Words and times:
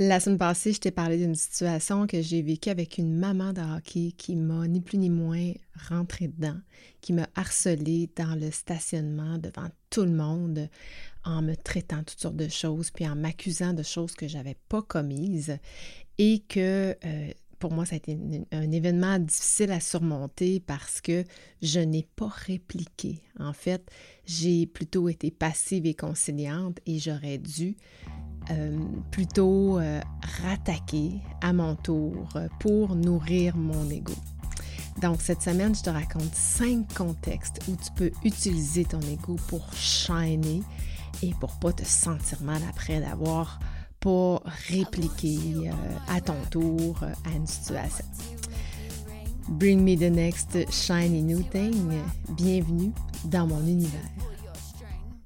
La 0.00 0.18
semaine 0.18 0.38
passée, 0.38 0.72
je 0.72 0.80
t'ai 0.80 0.90
parlé 0.90 1.18
d'une 1.18 1.36
situation 1.36 2.08
que 2.08 2.20
j'ai 2.20 2.42
vécue 2.42 2.68
avec 2.68 2.98
une 2.98 3.16
maman 3.16 3.52
de 3.52 3.60
hockey 3.60 4.10
qui 4.16 4.34
m'a 4.34 4.66
ni 4.66 4.80
plus 4.80 4.98
ni 4.98 5.08
moins 5.08 5.52
rentré 5.88 6.26
dedans, 6.26 6.58
qui 7.00 7.12
m'a 7.12 7.28
harcelé 7.36 8.10
dans 8.16 8.34
le 8.34 8.50
stationnement 8.50 9.38
devant 9.38 9.68
tout 9.90 10.02
le 10.02 10.10
monde 10.10 10.68
en 11.24 11.42
me 11.42 11.54
traitant 11.54 12.02
toutes 12.02 12.18
sortes 12.18 12.34
de 12.34 12.48
choses, 12.48 12.90
puis 12.90 13.06
en 13.06 13.14
m'accusant 13.14 13.72
de 13.72 13.84
choses 13.84 14.16
que 14.16 14.26
j'avais 14.26 14.56
pas 14.68 14.82
commises 14.82 15.58
et 16.18 16.40
que 16.40 16.96
euh, 17.04 17.30
pour 17.60 17.72
moi, 17.72 17.86
ça 17.86 17.94
a 17.94 17.98
été 17.98 18.18
un 18.50 18.70
événement 18.72 19.20
difficile 19.20 19.70
à 19.70 19.78
surmonter 19.78 20.58
parce 20.58 21.00
que 21.00 21.22
je 21.62 21.78
n'ai 21.78 22.06
pas 22.16 22.28
répliqué. 22.28 23.20
En 23.38 23.52
fait, 23.52 23.88
j'ai 24.26 24.66
plutôt 24.66 25.08
été 25.08 25.30
passive 25.30 25.86
et 25.86 25.94
conciliante 25.94 26.80
et 26.84 26.98
j'aurais 26.98 27.38
dû 27.38 27.76
euh, 28.50 28.78
plutôt 29.10 29.78
euh, 29.78 30.00
rattaquer 30.42 31.20
à 31.40 31.52
mon 31.52 31.74
tour 31.76 32.28
pour 32.60 32.94
nourrir 32.94 33.56
mon 33.56 33.88
ego. 33.90 34.14
Donc, 35.00 35.20
cette 35.20 35.42
semaine, 35.42 35.74
je 35.74 35.82
te 35.82 35.90
raconte 35.90 36.34
cinq 36.34 36.94
contextes 36.94 37.60
où 37.68 37.76
tu 37.76 37.90
peux 37.96 38.12
utiliser 38.24 38.84
ton 38.84 39.00
ego 39.00 39.36
pour 39.48 39.72
shiner 39.74 40.62
et 41.22 41.32
pour 41.40 41.52
pas 41.58 41.72
te 41.72 41.84
sentir 41.84 42.42
mal 42.42 42.60
après 42.68 43.00
d'avoir 43.00 43.58
pas 44.00 44.42
répliqué 44.68 45.38
euh, 45.56 45.70
à 46.08 46.20
ton 46.20 46.36
tour 46.50 47.02
à 47.02 47.36
une 47.36 47.46
situation. 47.46 48.04
Bring 49.48 49.82
me 49.82 49.96
the 49.96 50.10
next 50.10 50.56
shiny 50.70 51.22
new 51.22 51.42
thing. 51.42 52.00
Bienvenue 52.30 52.92
dans 53.24 53.46
mon 53.46 53.60
univers. 53.66 54.33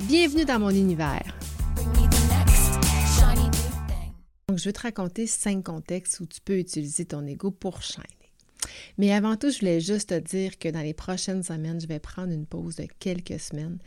Bienvenue 0.00 0.44
dans 0.44 0.58
mon 0.58 0.70
univers. 0.70 1.38
Donc, 4.48 4.58
je 4.58 4.64
vais 4.64 4.72
te 4.72 4.80
raconter 4.80 5.26
cinq 5.28 5.62
contextes 5.64 6.18
où 6.18 6.26
tu 6.26 6.40
peux 6.40 6.58
utiliser 6.58 7.04
ton 7.04 7.24
ego 7.26 7.52
pour 7.52 7.80
shiner. 7.80 8.04
Mais 8.98 9.12
avant 9.12 9.36
tout, 9.36 9.50
je 9.50 9.60
voulais 9.60 9.80
juste 9.80 10.08
te 10.08 10.18
dire 10.18 10.58
que 10.58 10.68
dans 10.68 10.80
les 10.80 10.94
prochaines 10.94 11.44
semaines, 11.44 11.80
je 11.80 11.86
vais 11.86 12.00
prendre 12.00 12.32
une 12.32 12.44
pause 12.44 12.74
de 12.76 12.86
quelques 12.98 13.38
semaines 13.38 13.78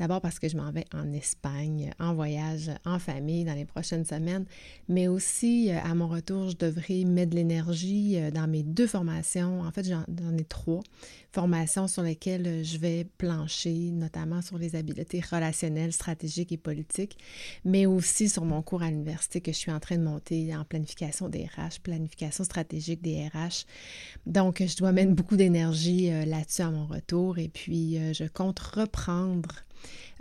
D'abord 0.00 0.22
parce 0.22 0.38
que 0.38 0.48
je 0.48 0.56
m'en 0.56 0.72
vais 0.72 0.86
en 0.94 1.12
Espagne, 1.12 1.92
en 2.00 2.14
voyage, 2.14 2.70
en 2.86 2.98
famille 2.98 3.44
dans 3.44 3.52
les 3.52 3.66
prochaines 3.66 4.06
semaines, 4.06 4.46
mais 4.88 5.08
aussi 5.08 5.70
euh, 5.70 5.78
à 5.84 5.94
mon 5.94 6.08
retour, 6.08 6.48
je 6.48 6.56
devrais 6.56 7.04
mettre 7.04 7.32
de 7.32 7.36
l'énergie 7.36 8.16
euh, 8.16 8.30
dans 8.30 8.48
mes 8.48 8.62
deux 8.62 8.86
formations. 8.86 9.60
En 9.60 9.70
fait, 9.70 9.86
j'en 9.86 10.38
ai 10.38 10.44
trois 10.44 10.80
formations 11.32 11.86
sur 11.86 12.02
lesquelles 12.02 12.46
euh, 12.46 12.64
je 12.64 12.78
vais 12.78 13.04
plancher, 13.18 13.90
notamment 13.90 14.40
sur 14.40 14.56
les 14.56 14.74
habiletés 14.74 15.20
relationnelles, 15.20 15.92
stratégiques 15.92 16.52
et 16.52 16.56
politiques, 16.56 17.18
mais 17.66 17.84
aussi 17.84 18.30
sur 18.30 18.46
mon 18.46 18.62
cours 18.62 18.82
à 18.82 18.88
l'université 18.88 19.42
que 19.42 19.52
je 19.52 19.58
suis 19.58 19.70
en 19.70 19.80
train 19.80 19.98
de 19.98 20.02
monter 20.02 20.56
en 20.56 20.64
planification 20.64 21.28
des 21.28 21.44
RH, 21.44 21.82
planification 21.82 22.44
stratégique 22.44 23.02
des 23.02 23.28
RH. 23.28 23.66
Donc, 24.24 24.62
je 24.66 24.76
dois 24.78 24.92
mettre 24.92 25.12
beaucoup 25.12 25.36
d'énergie 25.36 26.08
là-dessus 26.24 26.62
à 26.62 26.70
mon 26.70 26.86
retour 26.86 27.36
et 27.36 27.50
puis 27.50 27.98
je 28.14 28.24
compte 28.24 28.58
reprendre 28.60 29.50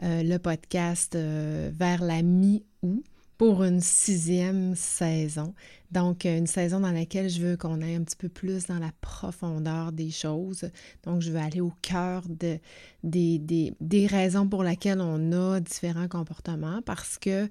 euh, 0.04 0.24
le 0.24 0.38
podcast 0.38 1.16
euh, 1.16 1.72
vers 1.74 2.04
la 2.04 2.22
mi-août 2.22 3.04
pour 3.40 3.64
une 3.64 3.80
sixième 3.80 4.76
saison. 4.76 5.54
Donc, 5.92 6.26
une 6.26 6.46
saison 6.46 6.82
dans 6.82 6.92
laquelle 6.92 7.30
je 7.30 7.42
veux 7.42 7.58
qu'on 7.58 7.82
aille 7.82 7.96
un 7.96 8.04
petit 8.04 8.18
peu 8.18 8.28
plus 8.28 8.66
dans 8.66 8.80
la 8.80 8.92
profondeur 9.00 9.94
des 9.94 10.12
choses. 10.12 10.70
Donc, 11.04 11.22
je 11.22 11.32
veux 11.32 11.40
aller 11.40 11.62
au 11.62 11.72
cœur 11.82 12.24
de, 12.28 12.60
des, 13.04 13.40
des, 13.40 13.74
des 13.80 14.08
raisons 14.08 14.46
pour 14.48 14.62
lesquelles 14.64 15.00
on 15.00 15.32
a 15.32 15.62
différents 15.62 16.10
comportements 16.10 16.82
parce 16.86 17.18
que 17.18 17.50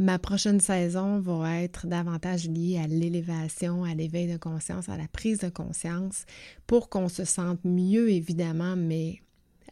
ma 0.00 0.18
prochaine 0.18 0.58
saison 0.58 1.20
va 1.20 1.62
être 1.62 1.86
davantage 1.86 2.48
liée 2.48 2.80
à 2.82 2.88
l'élévation, 2.88 3.84
à 3.84 3.94
l'éveil 3.94 4.32
de 4.32 4.36
conscience, 4.36 4.88
à 4.88 4.96
la 4.96 5.06
prise 5.06 5.38
de 5.38 5.48
conscience 5.48 6.24
pour 6.66 6.88
qu'on 6.88 7.08
se 7.08 7.24
sente 7.24 7.64
mieux, 7.64 8.10
évidemment, 8.10 8.74
mais 8.76 9.20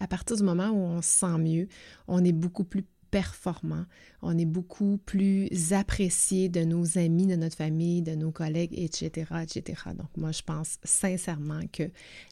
à 0.01 0.07
partir 0.07 0.37
du 0.37 0.43
moment 0.43 0.71
où 0.71 0.79
on 0.79 1.03
se 1.03 1.09
sent 1.09 1.39
mieux, 1.39 1.69
on 2.07 2.25
est 2.25 2.33
beaucoup 2.33 2.65
plus 2.65 2.85
performant, 3.11 3.85
on 4.23 4.37
est 4.37 4.45
beaucoup 4.45 4.99
plus 4.99 5.49
apprécié 5.73 6.49
de 6.49 6.65
nos 6.65 6.99
amis, 6.99 7.27
de 7.27 7.37
notre 7.37 7.57
famille, 7.57 8.03
de 8.03 8.15
nos 8.15 8.31
collègues, 8.31 8.73
etc., 8.77 9.27
etc. 9.43 9.83
Donc 9.97 10.09
moi, 10.17 10.33
je 10.33 10.43
pense 10.43 10.79
sincèrement 10.85 11.61
que 11.73 11.85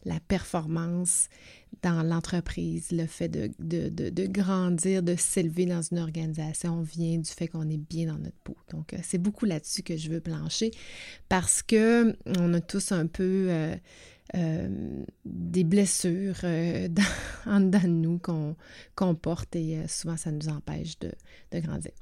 la 0.05 0.21
performance 0.21 1.29
dans 1.83 2.03
l'entreprise, 2.03 2.91
le 2.93 3.07
fait 3.07 3.29
de, 3.29 3.51
de, 3.59 3.89
de, 3.89 4.27
grandir, 4.27 5.03
de 5.03 5.15
s'élever 5.17 5.67
dans 5.67 5.83
une 5.83 5.99
organisation 5.99 6.83
vient 6.83 7.19
du 7.19 7.31
fait 7.31 7.49
qu'on 7.49 7.69
est 7.69 7.77
bien 7.77 8.07
dans 8.07 8.19
notre 8.19 8.39
peau. 8.45 8.57
Donc 8.71 8.93
euh, 8.93 8.99
c'est 9.03 9.19
beaucoup 9.19 9.45
là-dessus 9.45 9.83
que 9.83 9.97
je 9.97 10.11
veux 10.11 10.21
plancher 10.21 10.71
parce 11.29 11.63
que 11.63 12.17
on 12.39 12.55
a 12.55 12.61
tous 12.61 12.93
un 12.93 13.07
peu... 13.07 13.47
Euh, 13.51 13.77
euh, 14.37 15.05
des 15.25 15.65
blessures 15.65 16.41
euh, 16.45 16.89
dans, 17.47 17.53
en 17.53 17.61
dedans 17.61 17.83
de 17.83 17.87
nous 17.87 18.19
qu'on 18.19 19.15
porte 19.15 19.57
et 19.57 19.79
euh, 19.79 19.89
souvent 19.89 20.17
ça 20.17 20.31
nous 20.31 20.49
empêche 20.49 20.99
de, 20.99 21.13
de 21.53 21.61
grandir. 21.61 21.93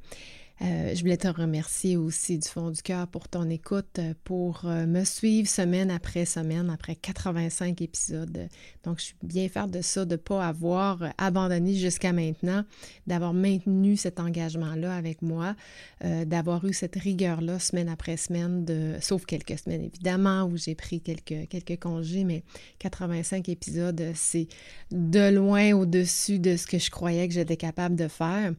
Euh, 0.63 0.95
je 0.95 1.01
voulais 1.01 1.17
te 1.17 1.27
remercier 1.27 1.97
aussi 1.97 2.39
du 2.39 2.49
fond 2.49 2.71
du 2.71 2.81
cœur 2.81 3.09
pour 3.09 3.29
ton 3.29 3.51
écoute, 3.51 3.99
euh, 3.99 4.15
pour 4.23 4.63
euh, 4.67 4.87
me 4.87 5.03
suivre 5.03 5.49
semaine 5.49 5.91
après 5.91 6.25
semaine, 6.27 6.71
après 6.71 6.95
85 6.95 7.83
épisodes. 7.83 8.49
Donc, 8.85 9.01
je 9.01 9.07
suis 9.07 9.17
bien 9.25 9.49
fière 9.49 9.67
de 9.67 9.83
ça, 9.83 10.05
de 10.05 10.13
ne 10.13 10.17
pas 10.17 10.47
avoir 10.47 11.03
abandonné 11.19 11.75
jusqu'à 11.75 12.13
maintenant, 12.13 12.63
d'avoir 13.09 13.35
maintenu 13.35 13.97
cet 13.97 14.21
engagement-là 14.21 14.95
avec 14.95 15.23
moi, 15.23 15.57
d'avoir 16.03 16.65
eu 16.67 16.73
cette 16.73 16.97
rigueur-là 16.97 17.59
semaine 17.59 17.89
après 17.89 18.17
semaine, 18.17 18.67
sauf 19.01 19.25
quelques 19.25 19.59
semaines 19.59 19.83
évidemment, 19.83 20.45
où 20.45 20.57
j'ai 20.57 20.75
pris 20.75 21.01
quelques, 21.01 21.49
quelques 21.49 21.81
congés, 21.81 22.25
mais 22.25 22.43
85 22.79 23.49
épisodes, 23.49 24.03
c'est 24.15 24.49
de 24.91 25.35
loin 25.35 25.73
au-dessus 25.73 26.39
de 26.39 26.57
ce 26.57 26.67
que 26.67 26.79
je 26.79 26.91
croyais 26.91 27.27
que 27.27 27.35
j'étais 27.35 27.57
capable 27.57 27.97
de 27.97 28.09
faire. 28.09 28.53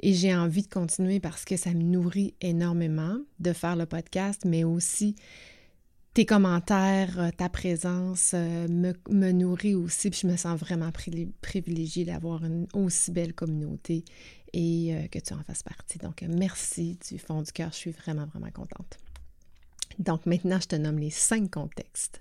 Et 0.00 0.14
j'ai 0.14 0.34
envie 0.34 0.62
de 0.62 0.68
continuer 0.68 1.20
parce 1.20 1.41
que 1.44 1.56
ça 1.56 1.70
me 1.70 1.82
nourrit 1.82 2.34
énormément 2.40 3.18
de 3.40 3.52
faire 3.52 3.76
le 3.76 3.86
podcast, 3.86 4.42
mais 4.44 4.64
aussi 4.64 5.16
tes 6.14 6.26
commentaires, 6.26 7.18
euh, 7.18 7.30
ta 7.30 7.48
présence 7.48 8.32
euh, 8.34 8.68
me, 8.68 9.32
nourrit 9.32 9.74
aussi, 9.74 10.10
puis 10.10 10.20
je 10.22 10.26
me 10.26 10.36
sens 10.36 10.58
vraiment 10.60 10.90
privilégiée 11.40 12.04
d'avoir 12.04 12.44
une 12.44 12.66
aussi 12.74 13.10
belle 13.10 13.32
communauté 13.32 14.04
et 14.52 14.94
euh, 14.94 15.06
que 15.08 15.18
tu 15.18 15.32
en 15.32 15.42
fasses 15.42 15.62
partie. 15.62 15.98
Donc, 15.98 16.22
merci 16.28 16.98
du 17.08 17.18
fond 17.18 17.40
du 17.40 17.50
cœur, 17.52 17.70
je 17.72 17.76
suis 17.76 17.92
vraiment, 17.92 18.26
vraiment 18.26 18.50
contente. 18.50 18.98
Donc, 19.98 20.26
maintenant, 20.26 20.60
je 20.60 20.68
te 20.68 20.76
nomme 20.76 20.98
les 20.98 21.10
cinq 21.10 21.50
contextes 21.50 22.20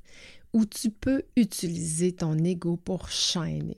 où 0.54 0.66
tu 0.66 0.90
peux 0.90 1.24
utiliser 1.36 2.14
ton 2.14 2.38
ego 2.38 2.78
pour 2.78 3.10
shiner. 3.10 3.78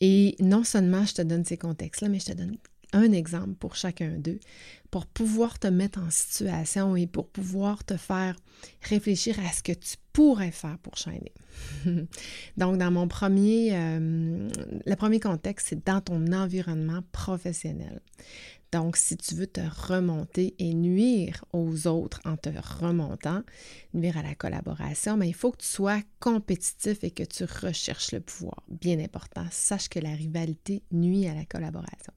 Et 0.00 0.36
non 0.40 0.64
seulement 0.64 1.06
je 1.06 1.14
te 1.14 1.22
donne 1.22 1.44
ces 1.44 1.56
contextes-là, 1.56 2.08
mais 2.08 2.18
je 2.18 2.26
te 2.26 2.32
donne 2.32 2.56
un 2.94 3.12
exemple 3.12 3.54
pour 3.54 3.74
chacun 3.74 4.16
d'eux 4.18 4.40
pour 4.90 5.06
pouvoir 5.06 5.58
te 5.58 5.66
mettre 5.66 5.98
en 5.98 6.08
situation 6.08 6.94
et 6.94 7.08
pour 7.08 7.28
pouvoir 7.28 7.82
te 7.82 7.96
faire 7.96 8.36
réfléchir 8.80 9.36
à 9.40 9.52
ce 9.52 9.60
que 9.60 9.72
tu 9.72 9.96
pourrais 10.12 10.52
faire 10.52 10.78
pour 10.78 10.96
chaîner. 10.96 11.32
Donc, 12.56 12.78
dans 12.78 12.92
mon 12.92 13.08
premier, 13.08 13.70
euh, 13.72 14.48
le 14.86 14.94
premier 14.94 15.18
contexte, 15.18 15.66
c'est 15.70 15.84
dans 15.84 16.00
ton 16.00 16.32
environnement 16.32 17.00
professionnel. 17.10 18.00
Donc, 18.70 18.96
si 18.96 19.16
tu 19.16 19.34
veux 19.34 19.48
te 19.48 19.60
remonter 19.60 20.54
et 20.60 20.74
nuire 20.74 21.44
aux 21.52 21.88
autres 21.88 22.20
en 22.24 22.36
te 22.36 22.50
remontant, 22.80 23.42
nuire 23.94 24.16
à 24.16 24.22
la 24.22 24.36
collaboration, 24.36 25.16
mais 25.16 25.28
il 25.28 25.34
faut 25.34 25.50
que 25.50 25.62
tu 25.62 25.66
sois 25.66 26.02
compétitif 26.20 27.02
et 27.02 27.10
que 27.10 27.24
tu 27.24 27.42
recherches 27.42 28.12
le 28.12 28.20
pouvoir. 28.20 28.62
Bien 28.68 29.00
important, 29.00 29.46
sache 29.50 29.88
que 29.88 29.98
la 29.98 30.14
rivalité 30.14 30.84
nuit 30.92 31.26
à 31.26 31.34
la 31.34 31.44
collaboration. 31.44 32.12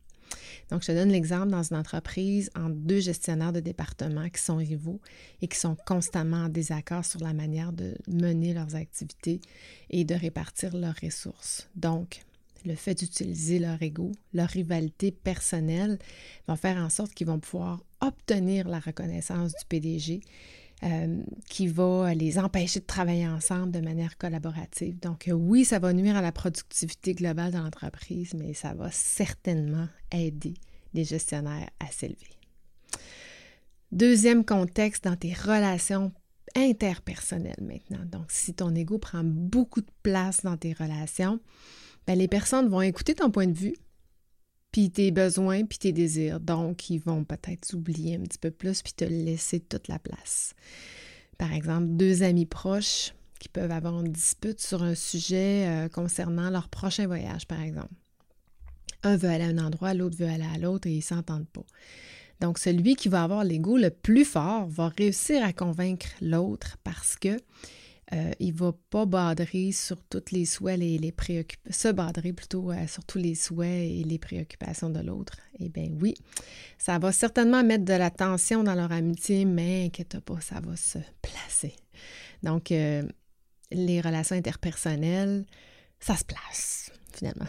Donc, 0.70 0.82
je 0.82 0.88
te 0.88 0.92
donne 0.92 1.10
l'exemple 1.10 1.50
dans 1.50 1.64
une 1.64 1.78
entreprise 1.78 2.50
en 2.56 2.70
deux 2.70 3.00
gestionnaires 3.00 3.54
de 3.54 3.60
département 3.60 4.30
qui 4.30 4.42
sont 4.42 4.58
rivaux 4.58 5.00
et 5.42 5.48
qui 5.48 5.58
sont 5.58 5.78
constamment 5.86 6.46
en 6.46 6.50
désaccord 6.50 7.06
sur 7.06 7.20
la 7.22 7.34
manière 7.34 7.74
de 7.74 7.96
mener 8.08 8.54
leurs 8.54 8.76
activités 8.76 9.42
et 9.90 10.04
de 10.04 10.16
répartir 10.16 10.76
leurs 10.76 10.96
ressources. 11.02 11.70
Donc, 11.76 12.24
le 12.66 12.76
fait 12.76 12.96
d'utiliser 12.96 13.60
leur 13.60 13.82
ego, 13.82 14.12
leur 14.34 14.50
rivalité 14.50 15.12
personnelle, 15.12 15.98
vont 16.48 16.56
faire 16.56 16.78
en 16.78 16.90
sorte 16.90 17.14
qu'ils 17.14 17.28
vont 17.28 17.40
pouvoir 17.40 17.84
obtenir 18.02 18.68
la 18.68 18.80
reconnaissance 18.80 19.52
du 19.52 19.66
PDG, 19.70 20.22
euh, 20.84 21.24
qui 21.50 21.68
va 21.68 22.14
les 22.14 22.38
empêcher 22.38 22.80
de 22.80 22.86
travailler 22.86 23.28
ensemble 23.28 23.72
de 23.72 23.80
manière 23.80 24.18
collaborative. 24.18 25.00
Donc 25.00 25.30
oui, 25.32 25.66
ça 25.66 25.80
va 25.80 25.94
nuire 25.94 26.16
à 26.16 26.22
la 26.22 26.32
productivité 26.32 27.14
globale 27.14 27.52
de 27.52 27.58
l'entreprise, 27.58 28.34
mais 28.36 28.54
ça 28.54 28.74
va 28.74 28.92
certainement 28.92 29.88
aider 30.12 30.54
les 30.94 31.04
gestionnaires 31.04 31.70
à 31.80 31.88
s'élever. 31.92 32.38
Deuxième 33.92 34.44
contexte 34.44 35.06
dans 35.06 35.16
tes 35.16 35.34
relations 35.34 36.12
interpersonnelles 36.56 37.56
maintenant. 37.62 38.06
Donc, 38.06 38.26
si 38.30 38.54
ton 38.54 38.74
ego 38.76 38.98
prend 38.98 39.24
beaucoup 39.24 39.82
de 39.82 39.92
place 40.04 40.44
dans 40.44 40.58
tes 40.58 40.74
relations, 40.74 41.40
ben, 42.06 42.18
les 42.18 42.28
personnes 42.28 42.68
vont 42.70 42.82
écouter 42.82 43.16
ton 43.16 43.32
point 43.32 43.48
de 43.48 43.58
vue, 43.58 43.76
puis 44.72 44.92
tes 44.92 45.12
besoins, 45.12 45.66
puis 45.66 45.78
tes 45.78 45.92
désirs. 45.92 46.40
Donc, 46.40 46.90
ils 46.90 47.00
vont 47.00 47.24
peut-être 47.24 47.66
s'oublier 47.66 48.16
un 48.16 48.22
petit 48.22 48.38
peu 48.38 48.52
plus, 48.52 48.82
puis 48.82 48.94
te 48.94 49.06
laisser 49.06 49.60
toute 49.60 49.88
la 49.88 50.00
place. 50.00 50.54
Par 51.38 51.54
exemple, 51.54 51.88
deux 51.90 52.24
amis 52.24 52.46
proches 52.46 53.14
qui 53.40 53.50
peuvent 53.50 53.72
avoir 53.72 54.00
une 54.00 54.12
dispute 54.12 54.60
sur 54.60 54.84
un 54.84 54.96
sujet 54.96 55.68
euh, 55.68 55.90
concernant 55.90 56.50
leur 56.50 56.70
prochain 56.70 57.08
voyage, 57.08 57.48
par 57.48 57.62
exemple. 57.62 57.94
Un 59.04 59.16
veut 59.16 59.30
aller 59.30 59.44
à 59.44 59.48
un 59.48 59.60
endroit, 59.60 59.94
l'autre 59.94 60.18
veut 60.18 60.28
aller 60.28 60.48
à 60.54 60.58
l'autre 60.58 60.88
et 60.88 60.94
ils 60.94 60.98
ne 60.98 61.02
s'entendent 61.02 61.48
pas. 61.48 61.66
Donc, 62.40 62.60
celui 62.60 62.96
qui 62.96 63.10
va 63.10 63.24
avoir 63.24 63.44
l'ego 63.44 63.78
le 63.78 63.90
plus 63.90 64.26
fort 64.26 64.68
va 64.68 64.90
réussir 64.90 65.44
à 65.44 65.54
convaincre 65.54 66.08
l'autre 66.22 66.78
parce 66.84 67.16
que 67.16 67.38
euh, 68.14 68.32
il 68.40 68.54
ne 68.54 68.58
va 68.58 68.74
pas 68.90 69.06
badrer 69.06 69.74
sur 69.74 70.02
tous 70.04 70.32
les 70.32 70.46
souhaits 70.46 70.82
et 70.82 70.98
les 70.98 71.12
préoccupations, 71.12 71.90
se 71.90 71.94
badrer 71.94 72.32
plutôt 72.32 72.72
euh, 72.72 72.88
sur 72.88 73.04
tous 73.04 73.18
les 73.18 73.36
souhaits 73.36 73.92
et 73.92 74.04
les 74.06 74.18
préoccupations 74.18 74.90
de 74.90 75.02
l'autre. 75.02 75.38
Eh 75.60 75.68
bien 75.68 75.90
oui, 76.00 76.14
ça 76.78 77.00
va 77.00 77.12
certainement 77.12 77.64
mettre 77.66 77.84
de 77.84 77.94
la 77.94 78.10
tension 78.10 78.64
dans 78.64 78.76
leur 78.76 78.94
amitié, 78.94 79.44
mais 79.44 79.86
inquiète 79.86 80.20
pas, 80.22 80.40
ça 80.40 80.62
va 80.62 80.78
se 80.78 81.00
placer. 81.22 81.76
Donc, 82.44 82.72
euh, 82.72 83.04
les 83.72 84.00
relations 84.00 84.38
interpersonnelles, 84.38 85.46
ça 86.00 86.16
se 86.16 86.24
place, 86.24 86.92
finalement. 87.14 87.48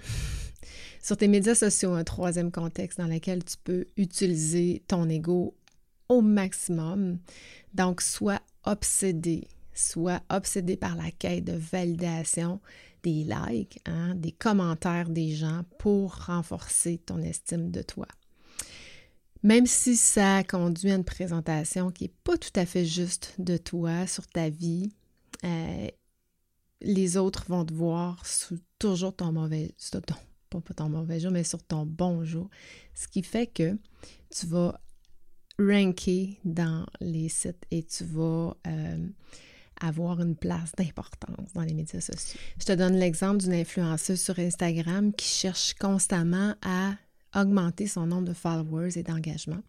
Sur 1.02 1.16
tes 1.16 1.28
médias 1.28 1.54
sociaux, 1.54 1.92
un 1.92 2.04
troisième 2.04 2.50
contexte 2.50 2.98
dans 2.98 3.06
lequel 3.06 3.44
tu 3.44 3.56
peux 3.62 3.86
utiliser 3.96 4.82
ton 4.88 5.08
ego 5.08 5.56
au 6.08 6.20
maximum. 6.20 7.18
Donc, 7.74 8.00
sois 8.00 8.40
obsédé, 8.64 9.46
sois 9.78 10.20
obsédé 10.30 10.76
par 10.76 10.96
la 10.96 11.10
quête 11.10 11.44
de 11.44 11.52
validation 11.52 12.60
des 13.02 13.24
likes, 13.24 13.80
hein, 13.86 14.14
des 14.14 14.32
commentaires 14.32 15.08
des 15.08 15.34
gens 15.34 15.62
pour 15.78 16.26
renforcer 16.26 16.98
ton 16.98 17.18
estime 17.18 17.70
de 17.70 17.82
toi. 17.82 18.06
Même 19.42 19.66
si 19.66 19.94
ça 19.96 20.42
conduit 20.42 20.90
à 20.90 20.96
une 20.96 21.04
présentation 21.04 21.90
qui 21.90 22.04
n'est 22.04 22.14
pas 22.24 22.36
tout 22.36 22.50
à 22.56 22.66
fait 22.66 22.84
juste 22.84 23.34
de 23.38 23.56
toi 23.56 24.06
sur 24.06 24.26
ta 24.26 24.48
vie, 24.48 24.92
euh, 25.44 25.88
les 26.80 27.16
autres 27.16 27.44
vont 27.48 27.64
te 27.64 27.72
voir 27.72 28.24
toujours 28.78 29.14
ton 29.14 29.32
mauvais, 29.32 29.74
ton, 30.50 30.60
pas 30.60 30.74
ton 30.74 30.88
mauvais 30.88 31.20
jour, 31.20 31.30
mais 31.30 31.44
sur 31.44 31.62
ton 31.62 31.86
bon 31.86 32.24
jour. 32.24 32.50
Ce 32.94 33.06
qui 33.06 33.22
fait 33.22 33.46
que 33.46 33.78
tu 34.30 34.46
vas 34.46 34.80
ranker 35.58 36.38
dans 36.44 36.86
les 37.00 37.28
sites 37.28 37.64
et 37.70 37.82
tu 37.84 38.04
vas 38.04 38.56
euh, 38.66 39.08
avoir 39.80 40.20
une 40.20 40.36
place 40.36 40.72
d'importance 40.76 41.52
dans 41.54 41.62
les 41.62 41.74
médias 41.74 42.00
sociaux. 42.00 42.38
Je 42.58 42.64
te 42.64 42.72
donne 42.72 42.96
l'exemple 42.96 43.38
d'une 43.38 43.54
influenceuse 43.54 44.20
sur 44.20 44.38
Instagram 44.38 45.12
qui 45.12 45.26
cherche 45.26 45.74
constamment 45.74 46.54
à 46.62 46.94
augmenter 47.34 47.86
son 47.86 48.06
nombre 48.06 48.28
de 48.28 48.32
followers 48.32 48.98
et 48.98 49.02
d'engagement. 49.02 49.60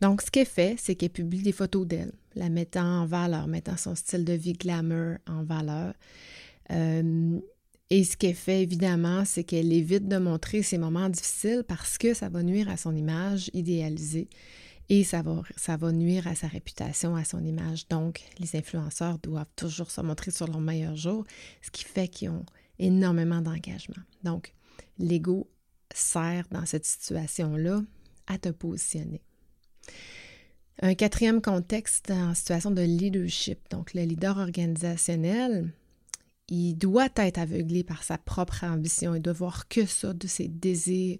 Donc, 0.00 0.22
ce 0.22 0.30
qu'elle 0.30 0.46
fait, 0.46 0.76
c'est 0.78 0.94
qu'elle 0.94 1.10
publie 1.10 1.42
des 1.42 1.52
photos 1.52 1.86
d'elle, 1.86 2.12
la 2.34 2.48
mettant 2.48 3.02
en 3.02 3.06
valeur, 3.06 3.46
mettant 3.46 3.76
son 3.76 3.94
style 3.94 4.24
de 4.24 4.32
vie 4.32 4.54
glamour 4.54 5.16
en 5.26 5.44
valeur. 5.44 5.94
Euh, 6.70 7.38
et 7.90 8.04
ce 8.04 8.16
qu'elle 8.16 8.34
fait, 8.34 8.62
évidemment, 8.62 9.24
c'est 9.24 9.44
qu'elle 9.44 9.72
évite 9.72 10.08
de 10.08 10.16
montrer 10.16 10.62
ses 10.62 10.78
moments 10.78 11.08
difficiles 11.08 11.62
parce 11.68 11.98
que 11.98 12.14
ça 12.14 12.28
va 12.28 12.42
nuire 12.42 12.68
à 12.70 12.76
son 12.76 12.96
image 12.96 13.50
idéalisée 13.52 14.28
et 14.88 15.04
ça 15.04 15.22
va, 15.22 15.42
ça 15.56 15.76
va 15.76 15.92
nuire 15.92 16.26
à 16.26 16.34
sa 16.34 16.46
réputation, 16.46 17.16
à 17.16 17.24
son 17.24 17.44
image. 17.44 17.88
Donc, 17.88 18.22
les 18.38 18.56
influenceurs 18.56 19.18
doivent 19.18 19.46
toujours 19.56 19.90
se 19.90 20.00
montrer 20.00 20.30
sur 20.30 20.46
leur 20.46 20.60
meilleur 20.60 20.96
jour, 20.96 21.24
ce 21.62 21.70
qui 21.70 21.84
fait 21.84 22.08
qu'ils 22.08 22.30
ont 22.30 22.44
énormément 22.78 23.40
d'engagement. 23.40 24.02
Donc, 24.22 24.52
l'ego 24.98 25.48
sert 25.92 26.46
dans 26.50 26.66
cette 26.66 26.84
situation-là 26.84 27.82
à 28.26 28.38
te 28.38 28.48
positionner. 28.48 29.22
Un 30.82 30.94
quatrième 30.94 31.40
contexte 31.40 32.10
en 32.10 32.34
situation 32.34 32.70
de 32.70 32.82
leadership, 32.82 33.60
donc 33.70 33.94
le 33.94 34.02
leader 34.02 34.38
organisationnel, 34.38 35.72
il 36.48 36.74
doit 36.74 37.08
être 37.16 37.38
aveuglé 37.38 37.84
par 37.84 38.02
sa 38.02 38.18
propre 38.18 38.64
ambition. 38.64 39.14
Il 39.14 39.22
doit 39.22 39.32
voir 39.32 39.68
que 39.68 39.86
ça, 39.86 40.12
de 40.12 40.26
ses 40.26 40.48
désirs, 40.48 41.18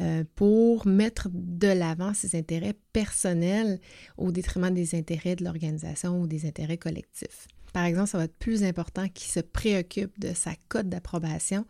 euh, 0.00 0.24
pour 0.34 0.86
mettre 0.86 1.28
de 1.32 1.68
l'avant 1.68 2.14
ses 2.14 2.36
intérêts 2.36 2.74
personnels 2.92 3.80
au 4.16 4.32
détriment 4.32 4.72
des 4.72 4.94
intérêts 4.94 5.36
de 5.36 5.44
l'organisation 5.44 6.20
ou 6.20 6.26
des 6.26 6.46
intérêts 6.46 6.78
collectifs. 6.78 7.46
Par 7.72 7.84
exemple, 7.84 8.08
ça 8.08 8.18
va 8.18 8.24
être 8.24 8.38
plus 8.38 8.64
important 8.64 9.08
qu'il 9.08 9.30
se 9.30 9.40
préoccupe 9.40 10.18
de 10.18 10.32
sa 10.32 10.52
cote 10.68 10.88
d'approbation 10.88 11.66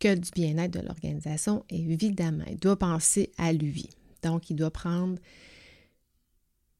que 0.00 0.14
du 0.14 0.30
bien-être 0.30 0.72
de 0.72 0.80
l'organisation. 0.80 1.64
Évidemment, 1.68 2.44
il 2.48 2.58
doit 2.58 2.78
penser 2.78 3.30
à 3.38 3.52
lui. 3.52 3.88
Donc, 4.22 4.50
il 4.50 4.56
doit 4.56 4.70
prendre 4.70 5.18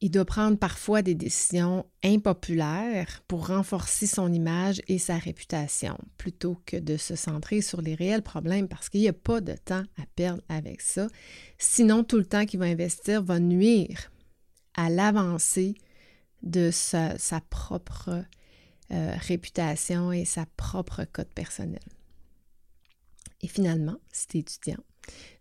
il 0.05 0.11
doit 0.11 0.23
prendre 0.23 0.59
parfois 0.59 1.01
des 1.01 1.15
décisions 1.15 1.83
impopulaires 2.03 3.23
pour 3.27 3.47
renforcer 3.47 4.05
son 4.05 4.31
image 4.31 4.79
et 4.87 4.99
sa 4.99 5.17
réputation, 5.17 5.97
plutôt 6.19 6.61
que 6.67 6.77
de 6.77 6.95
se 6.95 7.15
centrer 7.15 7.61
sur 7.61 7.81
les 7.81 7.95
réels 7.95 8.21
problèmes 8.21 8.67
parce 8.67 8.89
qu'il 8.89 9.01
n'y 9.01 9.07
a 9.07 9.13
pas 9.13 9.41
de 9.41 9.53
temps 9.53 9.83
à 9.97 10.05
perdre 10.15 10.43
avec 10.47 10.81
ça. 10.81 11.07
Sinon, 11.57 12.03
tout 12.03 12.17
le 12.17 12.25
temps 12.25 12.45
qu'il 12.45 12.59
va 12.59 12.67
investir 12.67 13.23
va 13.23 13.39
nuire 13.39 14.11
à 14.75 14.91
l'avancée 14.91 15.73
de 16.43 16.69
sa, 16.69 17.17
propre 17.49 18.23
euh, 18.91 19.15
réputation 19.21 20.11
et 20.11 20.23
sa 20.23 20.45
propre 20.55 21.03
cote 21.11 21.33
personnelle. 21.33 21.79
Et 23.41 23.47
finalement, 23.47 23.97
si 24.11 24.27
tu 24.27 24.37
étudiant, 24.37 24.83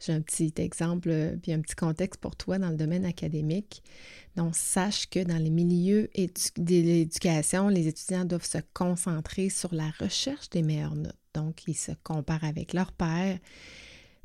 j'ai 0.00 0.12
un 0.12 0.20
petit 0.20 0.52
exemple 0.56 1.08
euh, 1.10 1.36
puis 1.40 1.52
un 1.52 1.60
petit 1.60 1.74
contexte 1.74 2.20
pour 2.20 2.36
toi 2.36 2.58
dans 2.58 2.70
le 2.70 2.76
domaine 2.76 3.04
académique. 3.04 3.82
Donc, 4.36 4.56
sache 4.56 5.08
que 5.08 5.20
dans 5.20 5.36
les 5.36 5.50
milieux 5.50 6.10
de 6.16 6.74
l'éducation, 6.74 7.68
les 7.68 7.86
étudiants 7.86 8.24
doivent 8.24 8.44
se 8.44 8.58
concentrer 8.72 9.48
sur 9.48 9.74
la 9.74 9.90
recherche 10.00 10.50
des 10.50 10.62
meilleures 10.62 10.96
notes. 10.96 11.14
Donc, 11.34 11.62
ils 11.66 11.76
se 11.76 11.92
comparent 12.02 12.44
avec 12.44 12.72
leurs 12.72 12.92
pairs 12.92 13.38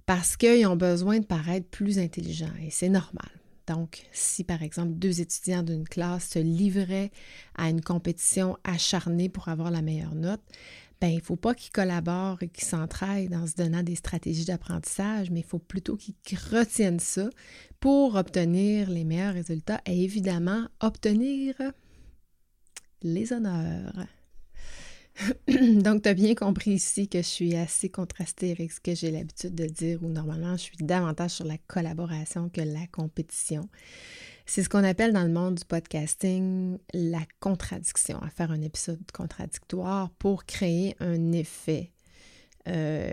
parce 0.06 0.38
qu'ils 0.38 0.66
ont 0.66 0.76
besoin 0.76 1.20
de 1.20 1.26
paraître 1.26 1.68
plus 1.68 2.00
intelligents 2.00 2.54
et 2.66 2.72
c'est 2.72 2.90
normal. 2.90 3.30
Donc, 3.70 4.08
si 4.12 4.44
par 4.44 4.64
exemple 4.64 4.94
deux 4.94 5.22
étudiants 5.22 5.62
d'une 5.62 5.88
classe 5.88 6.30
se 6.30 6.40
livraient 6.40 7.12
à 7.56 7.70
une 7.70 7.82
compétition 7.82 8.58
acharnée 8.64 9.30
pour 9.30 9.48
avoir 9.48 9.70
la 9.70 9.84
meilleure 9.84 10.16
note, 10.16 10.42
ben, 11.02 11.08
il 11.08 11.18
ne 11.18 11.22
faut 11.22 11.38
pas 11.38 11.54
qu'ils 11.54 11.72
collaborent 11.72 12.44
et 12.44 12.50
qu'ils 12.50 12.68
s'entraident 12.68 13.34
en 13.34 13.48
se 13.48 13.56
donnant 13.56 13.84
des 13.84 13.96
stratégies 13.96 14.46
d'apprentissage, 14.46 15.32
mais 15.32 15.40
il 15.40 15.46
faut 15.46 15.60
plutôt 15.60 15.96
qu'ils 15.96 16.40
retiennent 16.52 17.00
ça 17.00 17.30
pour 17.80 18.16
obtenir 18.16 18.90
les 18.90 19.06
meilleurs 19.06 19.34
résultats 19.34 19.82
et 19.86 20.04
évidemment 20.04 20.68
obtenir 20.82 21.56
les 23.02 23.32
honneurs. 23.32 23.94
Donc, 25.48 26.04
tu 26.04 26.10
as 26.10 26.14
bien 26.14 26.36
compris 26.36 26.72
ici 26.72 27.08
que 27.08 27.20
je 27.20 27.28
suis 27.28 27.56
assez 27.56 27.90
contrastée 27.90 28.52
avec 28.52 28.72
ce 28.72 28.80
que 28.80 28.96
j'ai 28.96 29.12
l'habitude 29.12 29.56
de 29.56 29.66
dire, 29.66 30.04
où 30.04 30.08
normalement 30.08 30.54
je 30.54 30.64
suis 30.64 30.78
davantage 30.78 31.32
sur 31.32 31.46
la 31.46 31.58
collaboration 31.58 32.50
que 32.50 32.62
la 32.62 32.88
compétition. 32.88 33.70
C'est 34.50 34.64
ce 34.64 34.70
qu'on 34.70 34.84
appelle 34.84 35.14
dans 35.14 35.22
le 35.22 35.32
monde 35.32 35.60
du 35.60 35.64
podcasting 35.64 36.80
la 36.92 37.22
contradiction, 37.40 38.18
à 38.20 38.32
faire 38.32 38.50
un 38.50 38.64
épisode 38.64 39.00
contradictoire 39.14 40.10
pour 40.18 40.44
créer 40.48 40.96
un 41.00 41.34
effet 41.34 41.92
euh, 42.68 43.12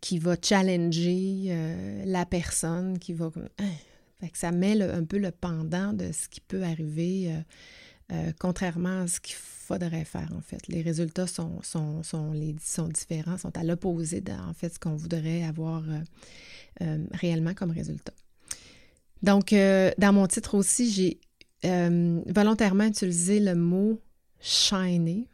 qui 0.00 0.18
va 0.18 0.36
challenger 0.42 1.48
euh, 1.48 2.02
la 2.06 2.24
personne, 2.24 2.98
qui 2.98 3.12
va... 3.12 3.30
Hein, 3.58 4.26
ça 4.32 4.52
met 4.52 4.80
un 4.80 5.04
peu 5.04 5.18
le 5.18 5.30
pendant 5.32 5.92
de 5.92 6.12
ce 6.12 6.30
qui 6.30 6.40
peut 6.40 6.62
arriver, 6.62 7.30
euh, 8.10 8.32
contrairement 8.38 9.02
à 9.02 9.06
ce 9.06 9.20
qu'il 9.20 9.36
faudrait 9.36 10.06
faire, 10.06 10.32
en 10.34 10.40
fait. 10.40 10.66
Les 10.68 10.80
résultats 10.80 11.26
sont, 11.26 11.60
sont, 11.60 12.02
sont, 12.02 12.32
les, 12.32 12.56
sont 12.58 12.88
différents, 12.88 13.36
sont 13.36 13.54
à 13.54 13.64
l'opposé 13.64 14.22
de, 14.22 14.32
en 14.32 14.54
fait, 14.54 14.72
ce 14.72 14.78
qu'on 14.78 14.96
voudrait 14.96 15.44
avoir 15.44 15.82
réellement 17.12 17.52
comme 17.52 17.70
résultat. 17.70 18.14
Donc, 19.22 19.52
euh, 19.52 19.90
dans 19.98 20.12
mon 20.12 20.26
titre 20.26 20.54
aussi, 20.54 20.90
j'ai 20.90 21.20
euh, 21.64 22.20
volontairement 22.26 22.84
utilisé 22.84 23.40
le 23.40 23.54
mot 23.54 24.00
shiner, 24.40 25.26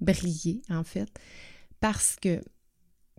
briller 0.00 0.62
en 0.70 0.84
fait, 0.84 1.08
parce 1.80 2.16
que 2.16 2.40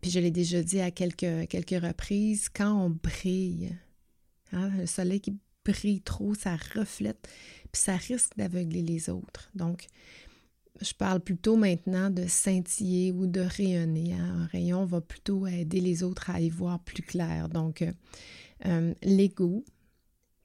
puis 0.01 0.11
je 0.11 0.19
l'ai 0.19 0.31
déjà 0.31 0.63
dit 0.63 0.79
à 0.79 0.91
quelques, 0.91 1.47
quelques 1.49 1.83
reprises, 1.83 2.49
quand 2.49 2.73
on 2.73 2.89
brille, 2.89 3.75
hein, 4.53 4.69
le 4.77 4.85
soleil 4.85 5.19
qui 5.19 5.37
brille 5.65 6.01
trop, 6.01 6.33
ça 6.33 6.55
reflète, 6.73 7.27
puis 7.71 7.81
ça 7.81 7.95
risque 7.97 8.37
d'aveugler 8.37 8.81
les 8.81 9.09
autres. 9.09 9.49
Donc, 9.55 9.87
je 10.81 10.93
parle 10.93 11.19
plutôt 11.19 11.57
maintenant 11.57 12.09
de 12.09 12.25
scintiller 12.27 13.11
ou 13.11 13.27
de 13.27 13.41
rayonner. 13.41 14.13
Hein. 14.13 14.43
Un 14.43 14.45
rayon 14.45 14.85
va 14.85 15.01
plutôt 15.01 15.45
aider 15.45 15.81
les 15.81 16.03
autres 16.03 16.29
à 16.29 16.39
y 16.39 16.49
voir 16.49 16.79
plus 16.79 17.03
clair. 17.03 17.49
Donc, 17.49 17.83
euh, 18.65 18.93
l'ego, 19.03 19.65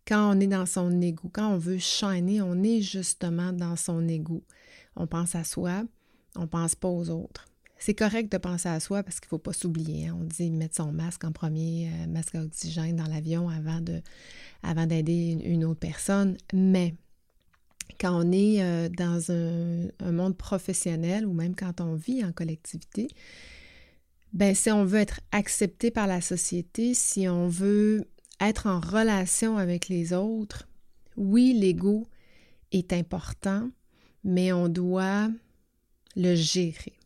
quand 0.06 0.37
on 0.37 0.40
est 0.40 0.46
dans 0.46 0.66
son 0.66 1.00
ego, 1.00 1.30
quand 1.32 1.54
on 1.54 1.58
veut 1.58 1.78
shiner, 1.78 2.42
on 2.42 2.62
est 2.62 2.80
justement 2.80 3.52
dans 3.52 3.76
son 3.76 4.06
ego. 4.08 4.42
On 4.96 5.06
pense 5.06 5.34
à 5.34 5.44
soi, 5.44 5.84
on 6.37 6.46
pense 6.46 6.75
pas 6.75 6.88
aux 6.88 7.11
autres. 7.11 7.46
C'est 7.78 7.94
correct 7.94 8.32
de 8.32 8.38
penser 8.38 8.68
à 8.68 8.80
soi 8.80 9.02
parce 9.02 9.20
qu'il 9.20 9.26
ne 9.26 9.30
faut 9.30 9.38
pas 9.38 9.52
s'oublier. 9.52 10.08
Hein. 10.08 10.16
On 10.18 10.25
dit 10.25 10.50
mettre 10.50 10.76
son 10.76 10.92
masque 10.92 11.25
en 11.25 11.32
premier, 11.32 11.88
euh, 11.88 12.06
masque 12.06 12.34
à 12.34 12.42
oxygène 12.42 12.96
dans 12.96 13.06
l'avion 13.06 13.49
avant 13.50 14.87
d'aider 14.87 15.38
une 15.44 15.64
autre 15.64 15.80
personne. 15.80 16.38
Mais 16.54 16.94
quand 18.00 18.25
on 18.25 18.32
est 18.32 18.62
euh, 18.62 18.88
dans 18.88 19.30
un, 19.30 20.12
monde 20.12 20.37
professionnel 20.37 21.26
ou 21.26 21.32
même 21.32 21.54
quand 21.54 21.80
on 21.80 21.94
vit 21.94 22.25
en 22.25 22.32
collectivité, 22.32 23.08
ben 24.32 24.54
si 24.54 24.70
on 24.70 24.84
veut 24.84 25.00
être 25.00 25.20
accepté 25.30 25.90
par 25.90 26.06
la 26.06 26.20
société, 26.20 26.94
si 26.94 27.28
on 27.28 27.49
veut 27.49 28.08
être 28.41 28.67
en 28.67 28.81
relation 28.81 29.57
avec 29.57 29.88
les 29.88 30.12
autres, 30.12 30.69
oui, 31.17 31.53
l'ego 31.53 32.07
est 32.73 32.93
important, 32.93 33.71
mais 34.25 34.53
on 34.53 34.69
doit 34.69 35.31
le 36.17 36.35
gérer. 36.35 36.99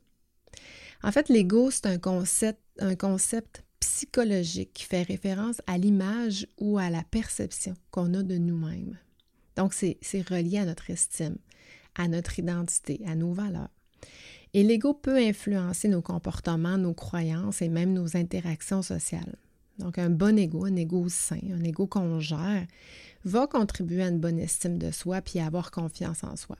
En 1.03 1.13
fait, 1.13 1.29
l'ego, 1.29 1.71
c'est 1.71 1.87
un 1.87 2.95
concept, 2.97 3.65
psychologique 3.81 4.73
qui 4.73 4.85
fait 4.85 5.03
référence 5.03 5.63
à 5.69 5.79
l'image 5.79 6.49
ou 6.59 6.79
à 6.79 6.91
la 6.91 7.05
perception 7.05 7.75
qu'on 7.93 8.13
a 8.15 8.25
de 8.25 8.37
nous-mêmes. 8.37 8.99
Donc, 9.57 9.73
c'est 9.73 10.29
relié 10.29 10.59
à 10.59 10.65
notre 10.65 10.91
estime, 10.91 11.37
à 11.95 12.09
notre 12.09 12.39
identité, 12.39 13.01
à 13.07 13.15
nos 13.15 13.33
valeurs. 13.33 13.71
Et 14.55 14.63
l'ego 14.63 14.95
peut 14.95 15.17
influencer 15.17 15.89
nos 15.89 16.03
comportements, 16.03 16.79
nos 16.79 16.95
croyances 16.95 17.63
et 17.63 17.69
même 17.69 17.93
nos 17.93 18.17
interactions 18.17 18.83
sociales. 18.83 19.37
Donc, 19.79 19.99
un 19.99 20.11
bon 20.11 20.39
ego, 20.39 20.65
un 20.65 20.77
ego 20.77 21.09
sain, 21.09 21.41
un 21.53 21.65
ego 21.65 21.87
qu'on 21.87 22.21
gère, 22.21 22.67
va 23.25 23.47
contribuer 23.47 24.03
à 24.03 24.09
une 24.09 24.19
bonne 24.19 24.39
estime 24.39 24.79
de 24.79 24.91
soi 24.91 25.21
puis 25.21 25.39
à 25.39 25.47
avoir 25.47 25.71
confiance 25.71 26.25
en 26.25 26.37
soi. 26.37 26.57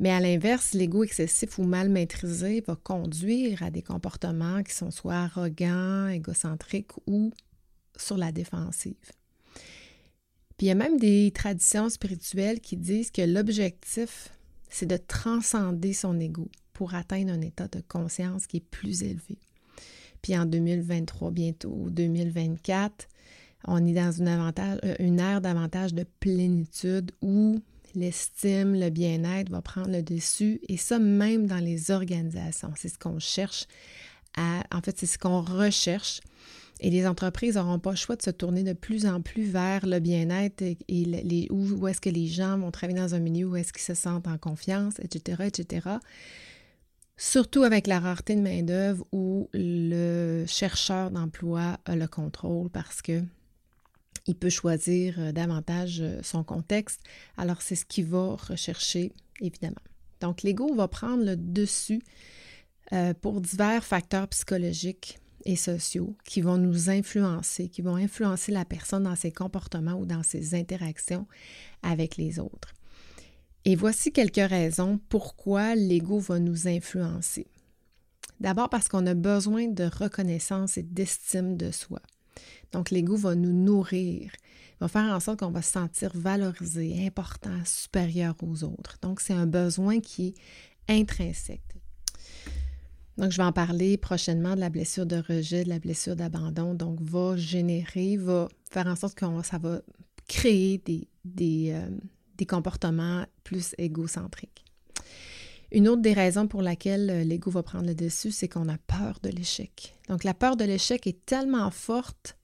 Mais 0.00 0.10
à 0.10 0.20
l'inverse, 0.20 0.72
l'ego 0.72 1.04
excessif 1.04 1.58
ou 1.58 1.64
mal 1.64 1.88
maîtrisé 1.88 2.62
va 2.66 2.76
conduire 2.76 3.62
à 3.62 3.70
des 3.70 3.82
comportements 3.82 4.62
qui 4.62 4.74
sont 4.74 4.90
soit 4.90 5.14
arrogants, 5.14 6.08
égocentriques 6.08 6.92
ou 7.06 7.32
sur 7.96 8.16
la 8.16 8.32
défensive 8.32 8.96
il 10.62 10.66
y 10.66 10.70
a 10.70 10.76
même 10.76 10.96
des 10.96 11.32
traditions 11.32 11.88
spirituelles 11.88 12.60
qui 12.60 12.76
disent 12.76 13.10
que 13.10 13.22
l'objectif, 13.22 14.28
c'est 14.68 14.86
de 14.86 14.96
transcender 14.96 15.92
son 15.92 16.20
ego 16.20 16.48
pour 16.72 16.94
atteindre 16.94 17.32
un 17.32 17.40
état 17.40 17.66
de 17.66 17.80
conscience 17.80 18.46
qui 18.46 18.58
est 18.58 18.70
plus 18.70 19.02
élevé. 19.02 19.38
Puis 20.22 20.36
en 20.36 20.46
2023, 20.46 21.30
bientôt 21.30 21.86
2024, 21.90 23.08
on 23.66 23.84
est 23.86 23.92
dans 23.92 24.12
euh, 24.84 24.94
une 24.98 25.20
ère 25.20 25.40
davantage 25.40 25.94
de 25.94 26.04
plénitude 26.20 27.12
où 27.20 27.60
l'estime, 27.94 28.74
le 28.74 28.88
bien-être 28.88 29.50
va 29.50 29.60
prendre 29.60 29.90
le 29.90 30.02
dessus, 30.02 30.60
et 30.68 30.76
ça 30.76 30.98
même 30.98 31.46
dans 31.46 31.58
les 31.58 31.90
organisations. 31.90 32.72
C'est 32.76 32.88
ce 32.88 32.98
qu'on 32.98 33.18
cherche 33.18 33.66
à, 34.36 34.64
en 34.74 34.80
fait, 34.80 34.98
c'est 34.98 35.06
ce 35.06 35.18
qu'on 35.18 35.42
recherche 35.42 36.20
et 36.82 36.90
les 36.90 37.06
entreprises 37.06 37.54
n'auront 37.54 37.78
pas 37.78 37.90
le 37.90 37.96
choix 37.96 38.16
de 38.16 38.22
se 38.22 38.30
tourner 38.30 38.64
de 38.64 38.72
plus 38.72 39.06
en 39.06 39.20
plus 39.20 39.44
vers 39.44 39.86
le 39.86 40.00
bien-être 40.00 40.62
et, 40.62 40.76
les, 40.88 41.46
où, 41.50 41.86
est-ce 41.86 42.00
que 42.00 42.10
les 42.10 42.26
gens 42.26 42.58
vont 42.58 42.72
travailler 42.72 42.98
dans 42.98 43.14
un 43.14 43.20
milieu 43.20 43.46
où 43.46 43.56
est-ce 43.56 43.72
qu'ils 43.72 43.82
se 43.82 43.94
sentent 43.94 44.26
en 44.26 44.36
confiance, 44.36 44.94
etc., 45.00 45.44
etc. 45.46 45.88
Surtout 47.24 47.62
avec 47.62 47.86
la 47.86 48.00
rareté 48.00 48.34
de 48.34 48.40
main-d'œuvre 48.40 49.06
où 49.12 49.48
le 49.54 50.44
chercheur 50.48 51.12
d'emploi 51.12 51.78
a 51.84 51.94
le 51.94 52.08
contrôle 52.08 52.68
parce 52.68 53.00
que 53.00 53.22
il 54.26 54.34
peut 54.34 54.50
choisir 54.50 55.14
euh, 55.20 55.30
davantage 55.30 56.00
euh, 56.00 56.18
son 56.24 56.42
contexte. 56.42 57.00
Alors, 57.36 57.62
c'est 57.62 57.76
ce 57.76 57.84
qu'il 57.84 58.06
va 58.06 58.34
rechercher, 58.34 59.12
évidemment. 59.40 59.76
Donc, 60.20 60.42
l'ego 60.42 60.74
va 60.74 60.88
prendre 60.88 61.24
le 61.24 61.36
dessus 61.36 62.02
euh, 62.92 63.14
pour 63.14 63.40
divers 63.40 63.84
facteurs 63.84 64.26
psychologiques 64.26 65.20
et 65.44 65.54
sociaux 65.54 66.16
qui 66.24 66.40
vont 66.40 66.58
nous 66.58 66.90
influencer, 66.90 67.68
qui 67.68 67.82
vont 67.82 67.96
influencer 67.96 68.50
la 68.50 68.64
personne 68.64 69.04
dans 69.04 69.16
ses 69.16 69.30
comportements 69.30 69.94
ou 69.94 70.06
dans 70.06 70.24
ses 70.24 70.56
interactions 70.56 71.28
avec 71.84 72.16
les 72.16 72.40
autres. 72.40 72.74
Et 73.64 73.76
voici 73.76 74.12
quelques 74.12 74.36
raisons 74.36 74.98
pourquoi 75.08 75.74
l'ego 75.74 76.18
va 76.18 76.38
nous 76.38 76.66
influencer. 76.66 77.46
D'abord 78.40 78.68
parce 78.68 78.88
qu'on 78.88 79.06
a 79.06 79.14
besoin 79.14 79.68
de 79.68 79.84
reconnaissance 79.84 80.76
et 80.76 80.82
d'estime 80.82 81.56
de 81.56 81.70
soi. 81.70 82.00
Donc 82.72 82.90
l'ego 82.90 83.14
va 83.16 83.34
nous 83.34 83.52
nourrir, 83.52 84.32
va 84.80 84.88
faire 84.88 85.14
en 85.14 85.20
sorte 85.20 85.40
qu'on 85.40 85.50
va 85.50 85.62
se 85.62 85.72
sentir 85.72 86.10
valorisé, 86.14 87.06
important, 87.06 87.60
supérieur 87.64 88.34
aux 88.42 88.64
autres. 88.64 88.98
Donc 89.00 89.20
c'est 89.20 89.34
un 89.34 89.46
besoin 89.46 90.00
qui 90.00 90.34
est 90.88 91.00
intrinsèque. 91.00 91.60
Donc, 93.18 93.30
je 93.30 93.36
vais 93.36 93.42
en 93.42 93.52
parler 93.52 93.98
prochainement 93.98 94.54
de 94.54 94.60
la 94.60 94.70
blessure 94.70 95.06
de 95.06 95.16
rejet, 95.16 95.64
de 95.64 95.68
la 95.68 95.78
blessure 95.78 96.16
d'abandon. 96.16 96.74
Donc, 96.74 97.00
va 97.00 97.36
générer, 97.36 98.16
va 98.16 98.48
faire 98.70 98.86
en 98.86 98.96
sorte 98.96 99.14
que 99.14 99.26
ça 99.42 99.58
va 99.58 99.82
créer 100.28 100.82
des, 101.24 101.72
euh, 101.72 101.90
des 102.42 102.46
comportements 102.46 103.24
plus 103.44 103.72
égocentriques. 103.78 104.64
Une 105.70 105.86
autre 105.88 106.02
des 106.02 106.12
raisons 106.12 106.48
pour 106.48 106.60
laquelle 106.60 107.08
euh, 107.08 107.22
l'ego 107.22 107.52
va 107.52 107.62
prendre 107.62 107.86
le 107.86 107.94
dessus, 107.94 108.32
c'est 108.32 108.48
qu'on 108.48 108.68
a 108.68 108.78
peur 108.78 109.20
de 109.22 109.28
l'échec. 109.28 109.94
Donc, 110.08 110.24
la 110.24 110.34
peur 110.34 110.56
de 110.56 110.64
l'échec 110.64 111.06
est 111.06 111.24
tellement 111.24 111.70
forte 111.70 112.36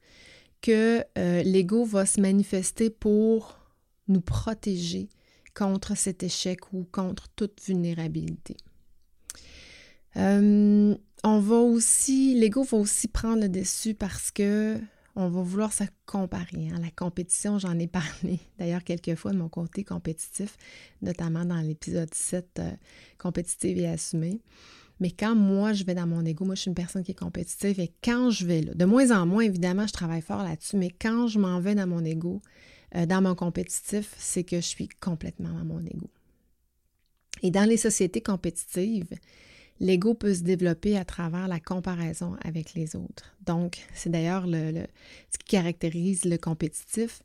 que 0.62 1.04
euh, 1.18 1.42
l'ego 1.42 1.84
va 1.84 2.06
se 2.06 2.20
manifester 2.20 2.90
pour 2.90 3.58
nous 4.06 4.20
protéger 4.20 5.08
contre 5.52 5.96
cet 5.96 6.22
échec 6.22 6.72
ou 6.72 6.86
contre 6.92 7.28
toute 7.34 7.60
vulnérabilité. 7.66 8.56
Euh, 10.16 10.94
on 11.24 11.40
va 11.40 11.56
aussi, 11.56 12.34
l'ego 12.34 12.62
va 12.62 12.78
aussi 12.78 13.08
prendre 13.08 13.42
le 13.42 13.48
dessus 13.48 13.94
parce 13.94 14.30
que 14.30 14.78
on 15.18 15.28
va 15.28 15.42
vouloir 15.42 15.72
se 15.72 15.82
comparer. 16.06 16.68
Hein. 16.72 16.78
La 16.80 16.92
compétition, 16.92 17.58
j'en 17.58 17.76
ai 17.78 17.86
parlé 17.88 18.38
d'ailleurs 18.58 18.84
quelques 18.84 19.16
fois 19.16 19.32
de 19.32 19.36
mon 19.36 19.48
côté 19.48 19.82
compétitif, 19.82 20.56
notamment 21.02 21.44
dans 21.44 21.60
l'épisode 21.60 22.14
7, 22.14 22.46
euh, 22.60 22.70
compétitive 23.18 23.78
et 23.78 23.88
assumée. 23.88 24.40
Mais 25.00 25.10
quand 25.10 25.34
moi, 25.34 25.72
je 25.72 25.84
vais 25.84 25.94
dans 25.94 26.06
mon 26.06 26.24
ego, 26.24 26.44
moi, 26.44 26.54
je 26.54 26.62
suis 26.62 26.68
une 26.68 26.74
personne 26.76 27.02
qui 27.02 27.10
est 27.10 27.18
compétitive 27.18 27.80
et 27.80 27.92
quand 28.02 28.30
je 28.30 28.46
vais 28.46 28.62
là, 28.62 28.74
de 28.74 28.84
moins 28.84 29.10
en 29.10 29.26
moins, 29.26 29.42
évidemment, 29.42 29.86
je 29.88 29.92
travaille 29.92 30.22
fort 30.22 30.44
là-dessus, 30.44 30.76
mais 30.76 30.90
quand 30.90 31.26
je 31.26 31.40
m'en 31.40 31.60
vais 31.60 31.74
dans 31.74 31.86
mon 31.88 32.04
ego, 32.04 32.40
euh, 32.94 33.04
dans 33.04 33.20
mon 33.20 33.34
compétitif, 33.34 34.14
c'est 34.18 34.44
que 34.44 34.56
je 34.56 34.66
suis 34.66 34.88
complètement 35.00 35.52
dans 35.52 35.64
mon 35.64 35.80
ego. 35.80 36.08
Et 37.42 37.50
dans 37.50 37.68
les 37.68 37.76
sociétés 37.76 38.20
compétitives, 38.20 39.14
l'ego 39.80 40.14
peut 40.14 40.34
se 40.34 40.42
développer 40.42 40.96
à 40.96 41.04
travers 41.04 41.48
la 41.48 41.60
comparaison 41.60 42.36
avec 42.42 42.74
les 42.74 42.96
autres. 42.96 43.34
Donc, 43.46 43.86
c'est 43.94 44.10
d'ailleurs 44.10 44.46
le, 44.46 44.86
ce 45.30 45.38
qui 45.38 45.46
caractérise 45.46 46.24
le 46.24 46.36
compétitif, 46.36 47.20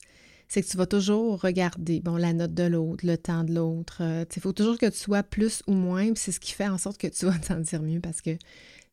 c'est 0.47 0.61
que 0.61 0.67
tu 0.67 0.77
vas 0.77 0.85
toujours 0.85 1.41
regarder, 1.41 1.99
bon, 1.99 2.15
la 2.15 2.33
note 2.33 2.53
de 2.53 2.63
l'autre, 2.63 3.05
le 3.05 3.17
temps 3.17 3.43
de 3.43 3.53
l'autre. 3.53 3.97
Euh, 4.01 4.25
il 4.35 4.41
faut 4.41 4.53
toujours 4.53 4.77
que 4.77 4.85
tu 4.85 4.97
sois 4.97 5.23
plus 5.23 5.63
ou 5.67 5.73
moins, 5.73 6.11
c'est 6.15 6.31
ce 6.31 6.39
qui 6.39 6.51
fait 6.51 6.67
en 6.67 6.77
sorte 6.77 6.97
que 6.97 7.07
tu 7.07 7.25
vas 7.25 7.37
t'en 7.47 7.59
dire 7.59 7.81
mieux 7.81 7.99
parce 7.99 8.21
que 8.21 8.37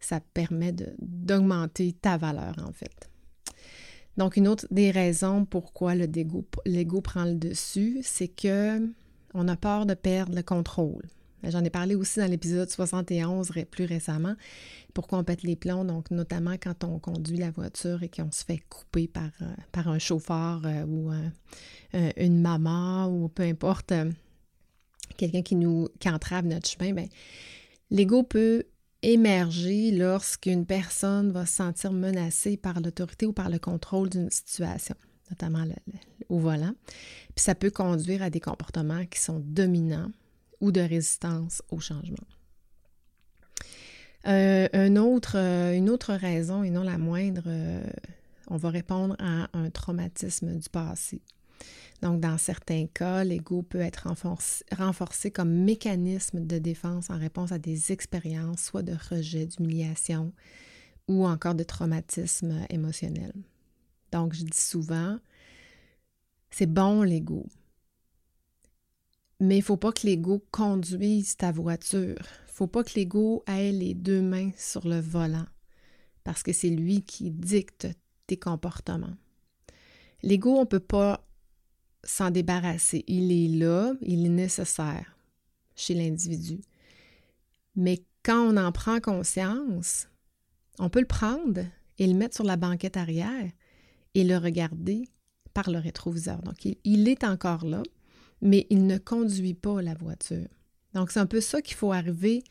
ça 0.00 0.20
permet 0.20 0.74
d'augmenter 0.98 1.92
ta 1.92 2.16
valeur, 2.16 2.56
en 2.66 2.72
fait. 2.72 3.10
Donc, 4.16 4.36
une 4.36 4.48
autre 4.48 4.66
des 4.70 4.90
raisons 4.90 5.44
pourquoi 5.44 5.94
l'ego 5.94 7.00
prend 7.00 7.24
le 7.24 7.34
dessus, 7.34 8.00
c'est 8.02 8.28
que 8.28 8.80
on 9.34 9.46
a 9.46 9.56
peur 9.56 9.86
de 9.86 9.94
perdre 9.94 10.34
le 10.34 10.42
contrôle. 10.42 11.04
Ben, 11.42 11.50
j'en 11.50 11.64
ai 11.64 11.70
parlé 11.70 11.94
aussi 11.94 12.18
dans 12.18 12.30
l'épisode 12.30 12.68
71 12.68 13.52
plus 13.70 13.84
récemment. 13.84 14.34
Pourquoi 14.92 15.18
on 15.18 15.24
pète 15.24 15.42
les 15.42 15.56
plombs, 15.56 15.84
donc 15.84 16.10
notamment 16.10 16.54
quand 16.54 16.84
on 16.84 16.98
conduit 16.98 17.38
la 17.38 17.50
voiture 17.50 18.02
et 18.02 18.08
qu'on 18.08 18.30
se 18.30 18.44
fait 18.44 18.60
couper 18.68 19.08
par, 19.08 19.30
euh, 19.40 19.46
par 19.72 19.88
un 19.88 19.98
chauffeur 19.98 20.62
euh, 20.64 20.84
ou 20.84 21.10
une 22.16 22.40
maman 22.40 23.06
ou 23.08 23.28
peu 23.28 23.42
importe, 23.42 23.92
euh, 23.92 24.10
quelqu'un 25.16 25.42
qui 25.42 25.56
nous 25.56 25.88
entrave 26.06 26.46
notre 26.46 26.68
chemin, 26.68 26.92
bien, 26.92 27.08
l'ego 27.90 28.22
peut 28.22 28.64
émerger 29.02 29.92
lorsqu'une 29.92 30.66
personne 30.66 31.32
va 31.32 31.46
se 31.46 31.54
sentir 31.54 31.92
menacée 31.92 32.56
par 32.56 32.80
l'autorité 32.80 33.26
ou 33.26 33.32
par 33.32 33.48
le 33.48 33.58
contrôle 33.58 34.10
d'une 34.10 34.30
situation, 34.30 34.94
notamment 35.30 35.64
au 36.28 36.38
volant. 36.38 36.74
Puis 37.34 37.44
ça 37.44 37.54
peut 37.54 37.70
conduire 37.70 38.22
à 38.22 38.30
des 38.30 38.40
comportements 38.40 39.06
qui 39.06 39.20
sont 39.20 39.40
dominants 39.42 40.10
ou 40.60 40.72
de 40.72 40.80
résistance 40.80 41.62
au 41.70 41.80
changement. 41.80 42.26
un 44.24 44.96
autre, 44.96 45.36
une 45.36 45.90
autre 45.90 46.12
raison, 46.14 46.62
et 46.62 46.70
non 46.70 46.82
la 46.82 46.98
moindre, 46.98 47.48
on 48.48 48.56
va 48.56 48.70
répondre 48.70 49.16
à 49.18 49.48
un 49.52 49.70
traumatisme 49.70 50.56
du 50.56 50.68
passé. 50.68 51.22
Donc, 52.02 52.20
dans 52.20 52.38
certains 52.38 52.86
cas, 52.86 53.24
l'ego 53.24 53.62
peut 53.62 53.80
être 53.80 54.08
renforcé, 54.76 55.30
comme 55.30 55.50
mécanisme 55.50 56.46
de 56.46 56.58
défense 56.58 57.10
en 57.10 57.18
réponse 57.18 57.52
à 57.52 57.58
des 57.58 57.92
expériences, 57.92 58.62
soit 58.62 58.82
de 58.82 58.96
rejet, 59.10 59.46
d'humiliation 59.46 60.32
ou 61.08 61.26
encore 61.26 61.54
de 61.54 61.64
traumatisme 61.64 62.64
émotionnel. 62.70 63.32
Donc, 64.12 64.32
je 64.32 64.44
dis 64.44 64.58
souvent, 64.58 65.18
c'est 66.50 66.66
bon 66.66 67.02
l'ego, 67.02 67.46
mais 69.40 69.56
il 69.58 69.62
faut 69.62 69.76
pas 69.76 69.92
que 69.92 70.06
l'ego 70.06 70.44
conduise 70.50 71.36
ta 71.36 71.50
voiture. 71.50 72.18
Faut 72.46 72.66
pas 72.66 72.84
que 72.84 72.94
l'ego 72.96 73.42
ait 73.46 73.72
les 73.72 73.94
deux 73.94 74.20
mains 74.20 74.50
sur 74.56 74.86
le 74.86 75.00
volant, 75.00 75.46
parce 76.24 76.42
que 76.42 76.52
c'est 76.52 76.70
lui 76.70 77.02
qui 77.02 77.30
dicte 77.30 77.88
tes 78.26 78.36
comportements. 78.36 79.16
L'ego, 80.22 80.56
on 80.56 80.60
ne 80.60 80.66
peut 80.66 80.78
pas 80.78 81.26
s'en 82.04 82.30
débarrasser. 82.30 83.04
Il 83.06 83.32
est 83.32 83.58
là, 83.58 83.94
il 84.02 84.26
est 84.26 84.30
nécessaire 84.30 85.16
chez 85.74 85.94
l'individu. 85.94 86.60
Mais 87.76 88.04
quand 88.22 88.52
on 88.52 88.56
en 88.56 88.72
prend 88.72 89.00
conscience, 89.00 90.08
on 90.78 90.90
peut 90.90 91.00
le 91.00 91.06
prendre 91.06 91.62
et 91.98 92.06
le 92.06 92.14
mettre 92.14 92.36
sur 92.36 92.44
la 92.44 92.56
banquette 92.56 92.96
arrière 92.96 93.50
et 94.14 94.24
le 94.24 94.36
regarder 94.36 95.08
par 95.54 95.70
le 95.70 95.78
rétroviseur. 95.78 96.42
Donc, 96.42 96.64
il, 96.64 97.08
est 97.08 97.24
encore 97.24 97.64
là, 97.64 97.82
mais 98.42 98.66
il 98.70 98.86
ne 98.86 98.98
conduit 98.98 99.54
pas 99.54 99.82
la 99.82 99.94
voiture. 99.94 100.48
Donc, 100.94 101.10
c'est 101.10 101.20
un 101.20 101.26
peu 101.26 101.40
ça 101.40 101.62
qu'il 101.62 101.76
faut 101.76 101.92
arriver 101.92 102.42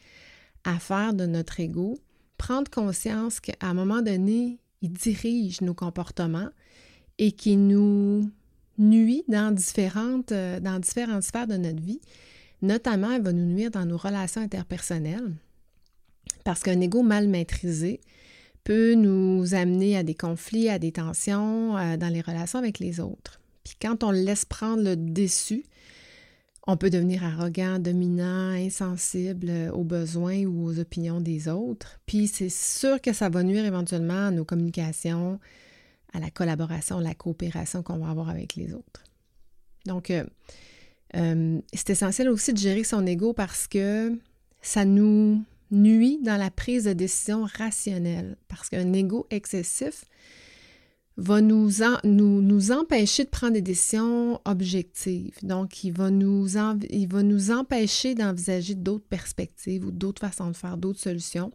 à 0.63 0.79
faire 0.79 1.13
de 1.13 1.25
notre 1.25 1.59
ego, 1.59 1.97
prendre 2.37 2.69
conscience 2.69 3.39
qu'à 3.39 3.55
un 3.61 3.73
moment 3.73 4.01
donné, 4.01 4.59
il 4.81 4.93
dirige 4.93 5.61
nos 5.61 5.73
comportements 5.73 6.49
et 7.17 7.31
qu'il 7.31 7.67
nous 7.67 8.29
nuit 8.77 9.23
dans 9.27 9.53
différentes, 9.53 10.31
euh, 10.31 10.79
différentes 10.79 11.23
sphères 11.23 11.47
de 11.47 11.57
notre 11.57 11.81
vie. 11.81 11.99
Notamment, 12.61 13.11
elle 13.11 13.21
va 13.21 13.33
nous 13.33 13.45
nuire 13.45 13.71
dans 13.71 13.85
nos 13.85 13.97
relations 13.97 14.41
interpersonnelles 14.41 15.33
parce 16.43 16.61
qu'un 16.61 16.79
ego 16.79 17.03
mal 17.03 17.27
maîtrisé 17.27 17.99
peut 18.63 18.93
nous 18.93 19.53
amener 19.53 19.97
à 19.97 20.03
des 20.03 20.15
conflits, 20.15 20.69
à 20.69 20.79
des 20.79 20.91
tensions 20.91 21.77
euh, 21.77 21.97
dans 21.97 22.11
les 22.11 22.21
relations 22.21 22.59
avec 22.59 22.79
les 22.79 22.99
autres. 22.99 23.39
Puis 23.63 23.75
quand 23.81 24.03
on 24.03 24.11
laisse 24.11 24.45
prendre 24.45 24.83
le 24.83 24.95
dessus, 24.95 25.65
on 26.67 26.77
peut 26.77 26.89
devenir 26.89 27.23
arrogant, 27.23 27.79
dominant, 27.79 28.51
insensible 28.51 29.51
aux 29.73 29.83
besoins 29.83 30.43
ou 30.43 30.67
aux 30.67 30.79
opinions 30.79 31.19
des 31.19 31.47
autres. 31.47 31.99
Puis 32.05 32.27
c'est 32.27 32.49
sûr 32.49 33.01
que 33.01 33.13
ça 33.13 33.29
va 33.29 33.43
nuire 33.43 33.65
éventuellement 33.65 34.27
à 34.27 34.31
nos 34.31 34.45
communications, 34.45 35.39
à 36.13 36.19
la 36.19 36.29
collaboration, 36.29 36.99
la 36.99 37.15
coopération 37.15 37.81
qu'on 37.81 37.97
va 37.97 38.09
avoir 38.09 38.29
avec 38.29 38.55
les 38.55 38.73
autres. 38.73 39.03
Donc, 39.85 40.11
euh, 40.11 40.23
euh, 41.15 41.59
c'est 41.73 41.91
essentiel 41.91 42.29
aussi 42.29 42.53
de 42.53 42.59
gérer 42.59 42.83
son 42.83 43.05
ego 43.05 43.33
parce 43.33 43.67
que 43.67 44.15
ça 44.61 44.85
nous 44.85 45.43
nuit 45.71 46.19
dans 46.21 46.37
la 46.37 46.51
prise 46.51 46.83
de 46.83 46.93
décision 46.93 47.47
rationnelle. 47.57 48.37
Parce 48.47 48.69
qu'un 48.69 48.93
ego 48.93 49.25
excessif 49.29 50.05
va 51.19 51.41
nous, 51.41 52.71
empêcher 52.71 53.25
de 53.25 53.29
prendre 53.29 53.53
des 53.53 53.61
décisions 53.61 54.39
objectives. 54.45 55.35
Donc, 55.43 55.83
il 55.83 55.91
va 55.91 56.09
nous, 56.09 56.47
il 56.89 57.07
va 57.07 57.23
nous 57.23 57.51
empêcher 57.51 58.15
d'envisager 58.15 58.75
d'autres 58.75 59.07
perspectives 59.07 59.85
ou 59.85 59.91
d'autres 59.91 60.21
façons 60.21 60.49
de 60.49 60.55
faire, 60.55 60.77
d'autres 60.77 60.99
solutions, 60.99 61.51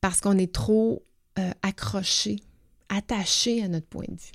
parce 0.00 0.20
qu'on 0.20 0.36
est 0.36 0.52
trop 0.52 1.04
euh, 1.38 1.50
accroché 1.62 2.36
attaché 2.88 3.62
à 3.62 3.68
notre 3.68 3.86
point 3.86 4.06
de 4.08 4.14
vue. 4.14 4.32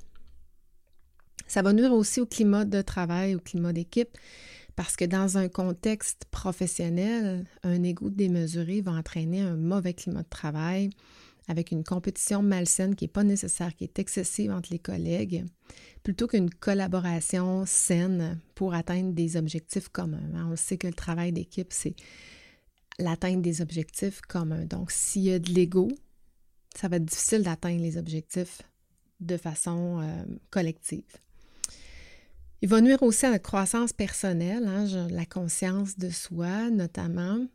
Ça 1.48 1.62
va 1.62 1.74
nuire 1.74 1.94
aussi 1.94 2.22
au 2.22 2.26
climat 2.26 2.66
de 2.66 2.82
travail, 2.82 3.36
au 3.36 3.40
climat 3.40 3.74
d'équipe, 3.74 4.18
parce 4.76 4.96
que 4.96 5.06
dans 5.06 5.38
un 5.38 5.50
contexte 5.50 6.26
professionnel, 6.32 7.46
un 7.64 7.84
égo 7.84 8.10
démesuré 8.10 8.82
va 8.82 8.92
entraîner 8.94 9.42
un 9.42 9.56
mauvais 9.56 9.94
climat 9.94 10.24
de 10.24 10.30
travail 10.30 10.90
avec 11.48 11.72
une 11.72 11.84
compétition 11.84 12.42
malsaine 12.42 12.96
qui 12.96 13.06
n'est 13.06 13.10
pas 13.10 13.24
nécessaire, 13.24 13.76
qui 13.76 13.84
est 13.84 14.00
excessive 14.00 14.52
entre 14.52 14.70
les 14.72 14.80
collègues, 14.80 15.46
plutôt 16.04 16.28
qu'une 16.28 16.50
collaboration 16.50 17.66
saine 17.66 18.40
pour 18.56 18.74
atteindre 18.74 19.14
des 19.14 19.38
objectifs 19.38 19.90
communs. 19.90 20.50
On 20.50 20.56
sait 20.56 20.78
que 20.78 20.88
le 20.88 20.94
travail 20.94 21.32
d'équipe, 21.32 21.72
c'est 21.74 21.96
l'atteinte 23.00 23.42
des 23.42 23.62
objectifs 23.62 24.22
communs. 24.22 24.66
Donc, 24.66 24.92
s'il 24.92 25.24
y 25.24 25.32
a 25.32 25.40
de 25.40 25.52
l'ego, 25.52 25.90
ça 26.76 26.88
va 26.88 26.98
être 26.98 27.06
difficile 27.06 27.44
d'atteindre 27.44 27.82
les 27.82 27.98
objectifs 27.98 28.62
de 29.20 29.38
façon 29.38 30.02
euh, 30.02 30.24
collective. 30.50 31.04
Il 32.62 32.70
va 32.70 32.82
nuire 32.82 33.02
aussi 33.02 33.26
à 33.26 33.32
notre 33.32 33.44
croissance 33.44 33.92
personnelle, 33.92 34.68
hein, 34.68 35.08
la 35.10 35.26
conscience 35.26 35.98
de 35.98 36.10
soi 36.10 36.70
notamment. 36.70 37.46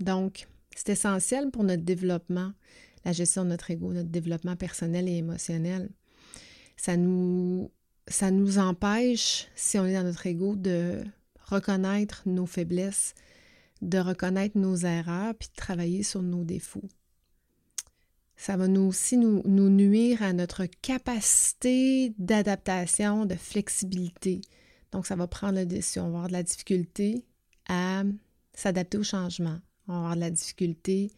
Donc, 0.00 0.46
c'est 0.74 0.90
essentiel 0.90 1.50
pour 1.50 1.64
notre 1.64 1.82
développement, 1.82 2.52
la 3.04 3.12
gestion 3.12 3.44
de 3.44 3.50
notre 3.50 3.70
ego, 3.70 3.92
notre 3.92 4.08
développement 4.08 4.56
personnel 4.56 5.08
et 5.08 5.16
émotionnel. 5.16 5.90
Ça 6.76 6.96
nous, 6.96 7.70
ça 8.08 8.30
nous 8.30 8.58
empêche, 8.58 9.48
si 9.54 9.78
on 9.78 9.86
est 9.86 9.94
dans 9.94 10.04
notre 10.04 10.26
ego, 10.26 10.56
de 10.56 11.02
reconnaître 11.44 12.22
nos 12.26 12.46
faiblesses, 12.46 13.14
de 13.82 13.98
reconnaître 13.98 14.58
nos 14.58 14.76
erreurs, 14.76 15.34
puis 15.34 15.48
de 15.48 15.54
travailler 15.56 16.02
sur 16.02 16.22
nos 16.22 16.44
défauts 16.44 16.88
ça 18.36 18.56
va 18.56 18.68
nous 18.68 18.82
aussi 18.82 19.16
nous, 19.16 19.42
nuire 19.46 20.22
à 20.22 20.32
notre 20.32 20.66
capacité 20.66 22.12
d'adaptation, 22.18 23.26
de 23.26 23.36
flexibilité. 23.36 24.40
Donc, 24.92 25.06
ça 25.06 25.16
va 25.16 25.26
prendre 25.26 25.58
le 25.58 25.66
dessus. 25.66 25.98
On 25.98 26.04
va 26.04 26.08
avoir 26.08 26.28
de 26.28 26.32
la 26.32 26.42
difficulté 26.42 27.24
à 27.68 28.02
s'adapter 28.52 28.98
au 28.98 29.02
changement. 29.02 29.58
On 29.88 29.92
va 29.92 29.98
avoir 29.98 30.14
de 30.16 30.20
la 30.20 30.30
difficulté 30.30 31.10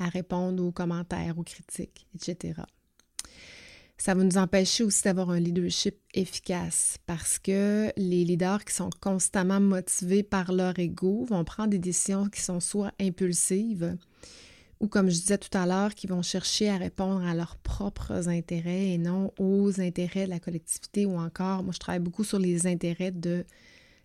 à 0.00 0.08
répondre 0.08 0.64
aux 0.64 0.72
commentaires, 0.72 1.38
aux 1.38 1.44
critiques, 1.44 2.06
etc. 2.14 2.62
Ça 3.98 4.14
va 4.14 4.24
nous 4.24 4.38
empêcher 4.38 4.82
aussi 4.82 5.02
d'avoir 5.02 5.28
un 5.28 5.38
leadership 5.38 5.96
efficace 6.14 6.96
parce 7.04 7.38
que 7.38 7.92
les 7.98 8.24
leaders 8.24 8.64
qui 8.64 8.74
sont 8.74 8.88
constamment 8.98 9.60
motivés 9.60 10.22
par 10.22 10.52
leur 10.52 10.78
ego 10.78 11.26
vont 11.28 11.44
prendre 11.44 11.68
des 11.68 11.78
décisions 11.78 12.30
qui 12.30 12.40
sont 12.40 12.60
soit 12.60 12.92
impulsives, 12.98 13.98
ou 14.80 14.88
comme 14.88 15.10
je 15.10 15.16
disais 15.16 15.36
tout 15.36 15.56
à 15.56 15.66
l'heure, 15.66 15.94
qui 15.94 16.06
vont 16.06 16.22
chercher 16.22 16.70
à 16.70 16.78
répondre 16.78 17.22
à 17.26 17.34
leurs 17.34 17.56
propres 17.56 18.30
intérêts 18.30 18.88
et 18.88 18.98
non 18.98 19.34
aux 19.38 19.82
intérêts 19.82 20.24
de 20.24 20.30
la 20.30 20.40
collectivité 20.40 21.04
ou 21.04 21.18
encore, 21.18 21.62
moi 21.62 21.74
je 21.74 21.78
travaille 21.78 22.00
beaucoup 22.00 22.24
sur 22.24 22.38
les 22.38 22.66
intérêts 22.66 23.12
de 23.12 23.44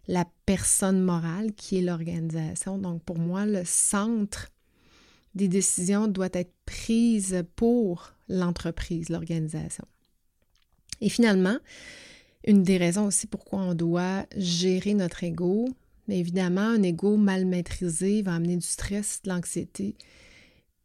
la 0.07 0.25
personne 0.45 1.01
morale 1.01 1.53
qui 1.53 1.77
est 1.77 1.81
l'organisation. 1.81 2.77
Donc 2.77 3.01
pour 3.03 3.17
moi, 3.17 3.45
le 3.45 3.63
centre 3.63 4.49
des 5.35 5.47
décisions 5.47 6.07
doit 6.07 6.29
être 6.33 6.53
prise 6.65 7.43
pour 7.55 8.13
l'entreprise, 8.29 9.09
l'organisation. 9.09 9.85
Et 11.01 11.09
finalement, 11.09 11.57
une 12.47 12.63
des 12.63 12.77
raisons 12.77 13.05
aussi 13.05 13.27
pourquoi 13.27 13.59
on 13.59 13.73
doit 13.73 14.25
gérer 14.37 14.93
notre 14.93 15.23
ego, 15.23 15.67
mais 16.07 16.19
évidemment, 16.19 16.61
un 16.61 16.83
ego 16.83 17.17
mal 17.17 17.45
maîtrisé 17.45 18.21
va 18.21 18.35
amener 18.35 18.55
du 18.55 18.65
stress, 18.65 19.21
de 19.23 19.29
l'anxiété, 19.29 19.95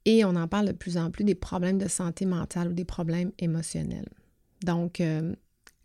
et 0.04 0.24
on 0.24 0.34
en 0.34 0.48
parle 0.48 0.68
de 0.68 0.72
plus 0.72 0.96
en 0.96 1.10
plus 1.10 1.24
des 1.24 1.34
problèmes 1.34 1.78
de 1.78 1.88
santé 1.88 2.24
mentale 2.24 2.68
ou 2.68 2.72
des 2.72 2.86
problèmes 2.86 3.32
émotionnels. 3.38 4.08
Donc, 4.62 5.00
euh, 5.00 5.34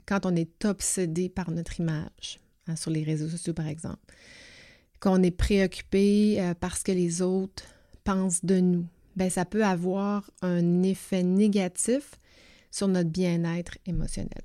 quand 0.06 0.26
on 0.26 0.36
est 0.36 0.66
obsédé 0.66 1.30
par 1.30 1.52
notre 1.52 1.80
image, 1.80 2.40
hein, 2.68 2.76
sur 2.76 2.92
les 2.92 3.04
réseaux 3.04 3.28
sociaux 3.28 3.54
par 3.54 3.68
exemple, 3.68 4.00
qu'on 5.00 5.22
est 5.22 5.32
préoccupé 5.32 6.38
euh, 6.40 6.54
parce 6.54 6.82
que 6.82 6.94
les 6.94 7.22
autres 7.22 7.66
pensent 8.06 8.46
de 8.46 8.62
nous, 8.62 8.86
ben 9.18 9.30
ça 9.30 9.44
peut 9.44 9.66
avoir 9.66 10.32
un 10.42 10.84
effet 10.84 11.24
négatif 11.24 12.12
sur 12.72 12.88
notre 12.88 13.10
bien-être 13.10 13.78
émotionnel. 13.86 14.44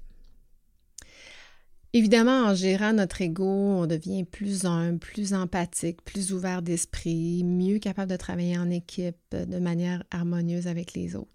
Évidemment, 1.92 2.44
en 2.46 2.54
gérant 2.54 2.92
notre 2.92 3.20
ego, 3.20 3.44
on 3.44 3.86
devient 3.86 4.22
plus 4.22 4.64
humble, 4.64 5.00
plus 5.00 5.34
empathique, 5.34 6.02
plus 6.02 6.32
ouvert 6.32 6.62
d'esprit, 6.62 7.42
mieux 7.42 7.80
capable 7.80 8.10
de 8.10 8.16
travailler 8.16 8.56
en 8.56 8.70
équipe 8.70 9.16
de 9.32 9.58
manière 9.58 10.04
harmonieuse 10.12 10.68
avec 10.68 10.94
les 10.94 11.16
autres. 11.16 11.30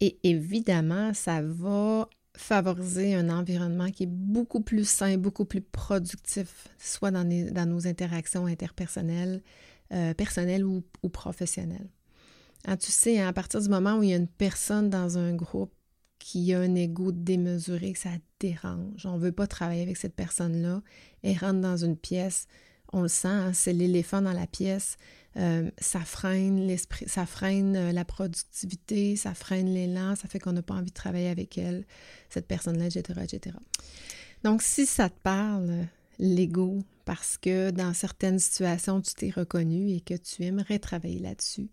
Et 0.00 0.18
évidemment, 0.24 1.14
ça 1.14 1.40
va 1.40 2.08
favoriser 2.36 3.14
un 3.14 3.30
environnement 3.30 3.90
qui 3.90 4.02
est 4.02 4.10
beaucoup 4.10 4.60
plus 4.60 4.86
sain, 4.88 5.16
beaucoup 5.16 5.44
plus 5.44 5.62
productif, 5.62 6.68
soit 6.76 7.10
dans, 7.10 7.24
nos 7.24 7.86
interactions 7.86 8.46
interpersonnelles, 8.46 9.42
euh, 9.92 10.14
personnelles 10.14 10.64
ou, 10.64 10.82
professionnelles. 11.12 11.88
Ah, 12.64 12.76
tu 12.76 12.90
sais, 12.90 13.20
à 13.20 13.32
partir 13.32 13.60
du 13.60 13.68
moment 13.68 13.98
où 13.98 14.02
il 14.02 14.10
y 14.10 14.14
a 14.14 14.16
une 14.16 14.26
personne 14.26 14.90
dans 14.90 15.18
un 15.18 15.34
groupe 15.34 15.72
qui 16.18 16.52
a 16.52 16.60
un 16.60 16.74
ego 16.74 17.12
démesuré, 17.12 17.94
ça 17.94 18.10
dérange. 18.40 19.06
On 19.06 19.16
ne 19.16 19.22
veut 19.22 19.32
pas 19.32 19.46
travailler 19.46 19.82
avec 19.82 19.96
cette 19.96 20.16
personne-là. 20.16 20.82
Elle 21.22 21.38
rentre 21.38 21.60
dans 21.60 21.76
une 21.76 21.96
pièce, 21.96 22.46
on 22.92 23.02
le 23.02 23.08
sent, 23.08 23.28
hein, 23.28 23.52
c'est 23.52 23.72
l'éléphant 23.72 24.22
dans 24.22 24.32
la 24.32 24.46
pièce. 24.46 24.96
Euh, 25.36 25.70
ça 25.78 26.00
freine 26.00 26.66
l'esprit, 26.66 27.08
ça 27.08 27.26
freine 27.26 27.76
euh, 27.76 27.92
la 27.92 28.06
productivité, 28.06 29.16
ça 29.16 29.34
freine 29.34 29.72
l'élan, 29.72 30.16
ça 30.16 30.28
fait 30.28 30.38
qu'on 30.38 30.52
n'a 30.52 30.62
pas 30.62 30.74
envie 30.74 30.90
de 30.90 30.94
travailler 30.94 31.28
avec 31.28 31.58
elle, 31.58 31.84
cette 32.30 32.46
personne-là, 32.46 32.86
etc., 32.86 33.20
etc. 33.22 33.56
Donc, 34.44 34.62
si 34.62 34.86
ça 34.86 35.10
te 35.10 35.18
parle, 35.22 35.86
l'ego, 36.18 36.80
parce 37.04 37.38
que 37.38 37.70
dans 37.70 37.94
certaines 37.94 38.38
situations, 38.38 39.00
tu 39.00 39.14
t'es 39.14 39.30
reconnu 39.30 39.90
et 39.90 40.00
que 40.00 40.14
tu 40.14 40.44
aimerais 40.44 40.78
travailler 40.78 41.18
là-dessus, 41.18 41.68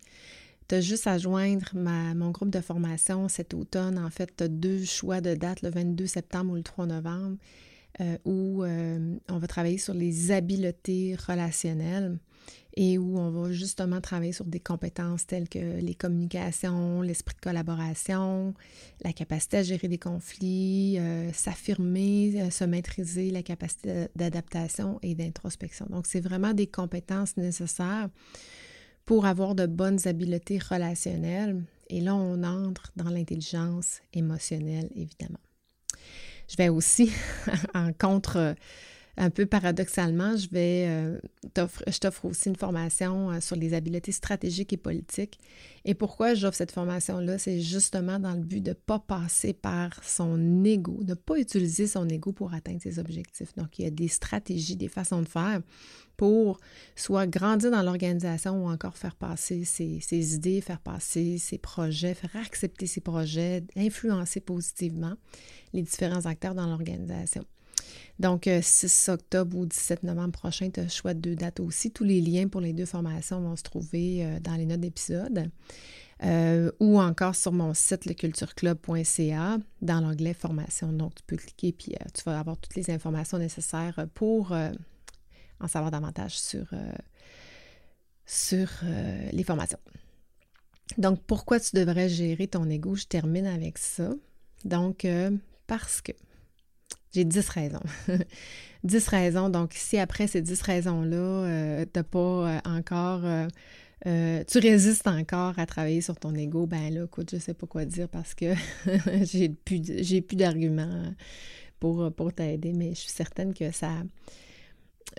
tu 0.68 0.74
as 0.76 0.80
juste 0.80 1.06
à 1.06 1.18
joindre 1.18 1.70
ma, 1.74 2.14
mon 2.14 2.30
groupe 2.30 2.50
de 2.50 2.60
formation 2.60 3.28
cet 3.28 3.54
automne. 3.54 3.98
En 3.98 4.10
fait, 4.10 4.34
tu 4.36 4.44
as 4.44 4.48
deux 4.48 4.84
choix 4.84 5.20
de 5.20 5.34
date, 5.34 5.62
le 5.62 5.70
22 5.70 6.06
septembre 6.06 6.52
ou 6.52 6.56
le 6.56 6.62
3 6.62 6.86
novembre, 6.86 7.36
euh, 8.00 8.18
où 8.24 8.64
on 8.64 9.38
va 9.38 9.46
travailler 9.46 9.78
sur 9.78 9.94
les 9.94 10.30
habiletés 10.30 11.16
relationnelles 11.28 12.18
et 12.76 12.98
où 12.98 13.18
on 13.18 13.30
va 13.30 13.52
justement 13.52 14.00
travailler 14.00 14.32
sur 14.32 14.44
des 14.44 14.60
compétences 14.60 15.26
telles 15.26 15.48
que 15.48 15.80
les 15.80 15.94
communications, 15.94 17.02
l'esprit 17.02 17.36
de 17.36 17.40
collaboration, 17.40 18.54
la 19.02 19.12
capacité 19.12 19.58
à 19.58 19.62
gérer 19.62 19.86
des 19.86 19.98
conflits, 19.98 20.98
euh, 20.98 21.32
s'affirmer, 21.32 22.42
euh, 22.42 22.50
se 22.50 22.64
maîtriser, 22.64 23.30
la 23.30 23.42
capacité 23.42 24.08
d'adaptation 24.16 24.98
et 25.02 25.14
d'introspection. 25.14 25.86
Donc, 25.88 26.06
c'est 26.06 26.20
vraiment 26.20 26.52
des 26.52 26.66
compétences 26.66 27.36
nécessaires 27.36 28.08
pour 29.04 29.26
avoir 29.26 29.54
de 29.54 29.66
bonnes 29.66 30.00
habiletés 30.06 30.58
relationnelles. 30.58 31.62
Et 31.90 32.00
là, 32.00 32.14
on 32.16 32.42
entre 32.42 32.92
dans 32.96 33.10
l'intelligence 33.10 34.00
émotionnelle, 34.12 34.90
évidemment. 34.96 35.38
Je 36.48 36.56
vais 36.56 36.68
aussi 36.70 37.12
en 37.74 37.92
contre 37.92 38.56
un 39.16 39.30
peu 39.30 39.46
paradoxalement, 39.46 40.36
je 40.36 40.48
vais 40.50 40.86
euh, 40.88 41.18
t'offre 41.54 42.24
aussi 42.24 42.48
une 42.48 42.56
formation 42.56 43.30
euh, 43.30 43.40
sur 43.40 43.54
les 43.54 43.74
habiletés 43.74 44.12
stratégiques 44.12 44.72
et 44.72 44.76
politiques. 44.76 45.38
Et 45.84 45.94
pourquoi 45.94 46.34
j'offre 46.34 46.56
cette 46.56 46.72
formation-là? 46.72 47.38
C'est 47.38 47.60
justement 47.60 48.18
dans 48.18 48.32
le 48.32 48.40
but 48.40 48.60
de 48.60 48.70
ne 48.70 48.74
pas 48.74 48.98
passer 48.98 49.52
par 49.52 50.02
son 50.02 50.64
ego, 50.64 50.98
de 51.02 51.10
ne 51.10 51.14
pas 51.14 51.38
utiliser 51.38 51.86
son 51.86 52.08
ego 52.08 52.32
pour 52.32 52.54
atteindre 52.54 52.82
ses 52.82 52.98
objectifs. 52.98 53.54
Donc, 53.56 53.78
il 53.78 53.84
y 53.84 53.88
a 53.88 53.90
des 53.90 54.08
stratégies, 54.08 54.76
des 54.76 54.88
façons 54.88 55.22
de 55.22 55.28
faire 55.28 55.60
pour 56.16 56.60
soit 56.96 57.26
grandir 57.26 57.70
dans 57.70 57.82
l'organisation 57.82 58.64
ou 58.64 58.68
encore 58.68 58.96
faire 58.96 59.14
passer 59.14 59.64
ses, 59.64 60.34
idées, 60.34 60.60
faire 60.60 60.80
passer 60.80 61.38
ses 61.38 61.58
projets, 61.58 62.14
faire 62.14 62.34
accepter 62.36 62.86
ses 62.86 63.00
projets, 63.00 63.64
influencer 63.76 64.40
positivement 64.40 65.14
les 65.72 65.82
différents 65.82 66.26
acteurs 66.26 66.54
dans 66.54 66.66
l'organisation. 66.66 67.44
Donc, 68.18 68.48
6 68.60 69.08
euh, 69.08 69.14
octobre 69.14 69.56
ou 69.56 69.66
17 69.66 70.04
novembre 70.04 70.32
prochain, 70.32 70.70
tu 70.70 70.80
as 70.80 70.84
le 70.84 70.88
choix 70.88 71.14
de 71.14 71.20
deux 71.20 71.34
dates 71.34 71.60
aussi. 71.60 71.90
Tous 71.90 72.04
les 72.04 72.20
liens 72.20 72.48
pour 72.48 72.60
les 72.60 72.72
deux 72.72 72.86
formations 72.86 73.40
vont 73.40 73.56
se 73.56 73.62
trouver 73.62 74.24
euh, 74.24 74.40
dans 74.40 74.54
les 74.54 74.66
notes 74.66 74.80
d'épisode. 74.80 75.50
Euh, 76.22 76.70
ou 76.78 77.00
encore 77.00 77.34
sur 77.34 77.50
mon 77.50 77.74
site 77.74 78.06
lecultureclub.ca 78.06 79.58
dans 79.82 80.00
l'onglet 80.00 80.32
formation. 80.32 80.92
Donc, 80.92 81.16
tu 81.16 81.22
peux 81.26 81.36
cliquer 81.36 81.72
puis 81.72 81.94
tu 82.14 82.22
vas 82.24 82.38
avoir 82.38 82.56
toutes 82.56 82.76
les 82.76 82.90
informations 82.90 83.36
nécessaires 83.38 84.06
pour 84.14 84.52
en 84.52 85.68
savoir 85.68 85.90
davantage 85.90 86.38
sur, 86.38 86.66
sur 88.24 88.68
les 89.32 89.42
formations. 89.42 89.80
Donc, 90.96 91.20
pourquoi 91.26 91.58
tu 91.58 91.74
devrais 91.74 92.08
gérer 92.08 92.46
ton 92.46 92.70
ego? 92.70 92.94
Je 92.94 93.06
termine 93.06 93.46
avec 93.46 93.76
ça. 93.76 94.14
Donc, 94.64 95.04
parce 95.66 96.00
que 96.00 96.12
j'ai 97.14 97.24
10 97.24 97.48
raisons. 97.48 97.80
10 98.84 99.08
raisons. 99.08 99.48
Donc, 99.48 99.72
si 99.74 99.98
après 99.98 100.26
ces 100.26 100.42
10 100.42 100.60
raisons-là, 100.62 101.16
euh, 101.16 101.84
tu 101.84 101.98
n'as 101.98 102.02
pas 102.02 102.18
euh, 102.18 102.58
encore. 102.64 103.22
Euh, 104.06 104.44
tu 104.46 104.58
résistes 104.58 105.06
encore 105.06 105.58
à 105.58 105.64
travailler 105.64 106.02
sur 106.02 106.16
ton 106.16 106.34
ego, 106.34 106.66
ben 106.66 106.92
là, 106.92 107.04
écoute, 107.04 107.30
je 107.32 107.38
sais 107.38 107.54
pas 107.54 107.66
quoi 107.66 107.86
dire 107.86 108.06
parce 108.08 108.34
que 108.34 108.52
j'ai 109.22 109.48
plus, 109.48 109.80
plus 109.80 110.36
d'arguments 110.36 111.04
pour, 111.80 112.12
pour 112.12 112.30
t'aider, 112.34 112.74
mais 112.74 112.90
je 112.90 113.00
suis 113.00 113.10
certaine 113.10 113.54
que 113.54 113.70
ça, 113.70 113.92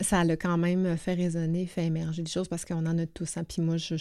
ça 0.01 0.23
l'a 0.23 0.37
quand 0.37 0.59
même 0.59 0.97
fait 0.97 1.15
résonner, 1.15 1.65
fait 1.65 1.85
émerger 1.85 2.21
des 2.21 2.29
choses 2.29 2.47
parce 2.47 2.63
qu'on 2.63 2.85
en 2.85 2.97
a 2.99 3.07
tous. 3.07 3.37
Hein. 3.37 3.43
Puis 3.43 3.63
moi, 3.63 3.77
je, 3.77 3.95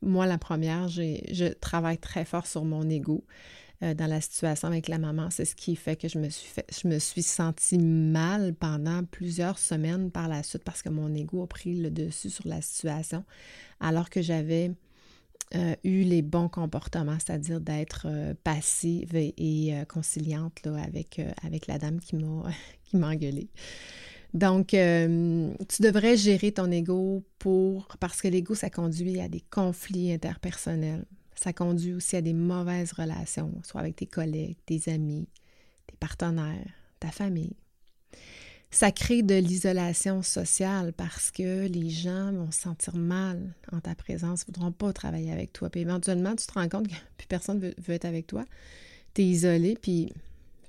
moi, 0.00 0.24
la 0.24 0.38
première, 0.38 0.88
je 0.88 1.52
travaille 1.52 1.98
très 1.98 2.24
fort 2.24 2.46
sur 2.46 2.64
mon 2.64 2.88
ego. 2.88 3.24
Euh, 3.82 3.92
dans 3.92 4.06
la 4.06 4.20
situation 4.20 4.68
avec 4.68 4.86
la 4.86 4.98
maman. 4.98 5.30
C'est 5.30 5.44
ce 5.44 5.56
qui 5.56 5.74
fait 5.74 5.96
que 5.96 6.06
je 6.06 6.18
me 6.18 6.28
suis 6.28 6.48
fait, 6.48 6.64
je 6.70 6.86
me 6.86 7.00
suis 7.00 7.24
sentie 7.24 7.78
mal 7.78 8.54
pendant 8.54 9.02
plusieurs 9.02 9.58
semaines 9.58 10.12
par 10.12 10.28
la 10.28 10.44
suite 10.44 10.62
parce 10.62 10.80
que 10.80 10.90
mon 10.90 11.12
ego 11.12 11.42
a 11.42 11.48
pris 11.48 11.74
le 11.74 11.90
dessus 11.90 12.30
sur 12.30 12.46
la 12.46 12.60
situation 12.62 13.24
alors 13.80 14.10
que 14.10 14.22
j'avais 14.22 14.70
euh, 15.56 15.74
eu 15.82 16.04
les 16.04 16.22
bons 16.22 16.48
comportements, 16.48 17.18
c'est-à-dire 17.18 17.60
d'être 17.60 18.06
euh, 18.08 18.32
passive 18.44 19.16
et, 19.16 19.74
conciliante 19.88 20.64
là, 20.64 20.76
avec, 20.84 21.20
avec 21.42 21.66
la 21.66 21.78
dame 21.78 21.98
qui 21.98 22.14
m'a 22.14 22.50
qui 22.84 22.96
m'a 22.96 23.08
engueulée. 23.08 23.48
Donc, 24.34 24.68
tu 24.68 25.82
devrais 25.82 26.16
gérer 26.16 26.52
ton 26.52 26.70
ego 26.70 27.24
pour 27.40 27.88
parce 27.98 28.22
que 28.22 28.28
l'ego, 28.28 28.54
ça 28.54 28.70
conduit 28.70 29.20
à 29.20 29.28
des 29.28 29.42
conflits 29.50 30.12
interpersonnels 30.12 31.04
ça 31.44 31.52
conduit 31.52 31.92
aussi 31.92 32.16
à 32.16 32.22
des 32.22 32.32
mauvaises 32.32 32.92
relations, 32.92 33.52
soit 33.62 33.82
avec 33.82 33.96
tes 33.96 34.06
collègues, 34.06 34.56
tes 34.64 34.90
amis, 34.90 35.28
tes 35.86 35.96
partenaires, 35.96 36.72
ta 37.00 37.10
famille. 37.10 37.54
Ça 38.70 38.90
crée 38.90 39.22
de 39.22 39.34
l'isolation 39.34 40.22
sociale 40.22 40.94
parce 40.94 41.30
que 41.30 41.66
les 41.68 41.90
gens 41.90 42.32
vont 42.32 42.50
se 42.50 42.62
sentir 42.62 42.96
mal 42.96 43.54
en 43.72 43.80
ta 43.80 43.94
présence, 43.94 44.40
ne 44.40 44.54
voudront 44.54 44.72
pas 44.72 44.94
travailler 44.94 45.32
avec 45.32 45.52
toi. 45.52 45.68
Puis 45.68 45.82
éventuellement, 45.82 46.34
tu 46.34 46.46
te 46.46 46.54
rends 46.54 46.68
compte 46.70 46.88
que 46.88 46.94
plus 47.18 47.26
personne 47.26 47.60
veut, 47.60 47.74
veut 47.76 47.92
être 47.92 48.06
avec 48.06 48.26
toi. 48.26 48.46
Tu 49.12 49.20
es 49.20 49.26
isolé, 49.26 49.76
puis 49.80 50.14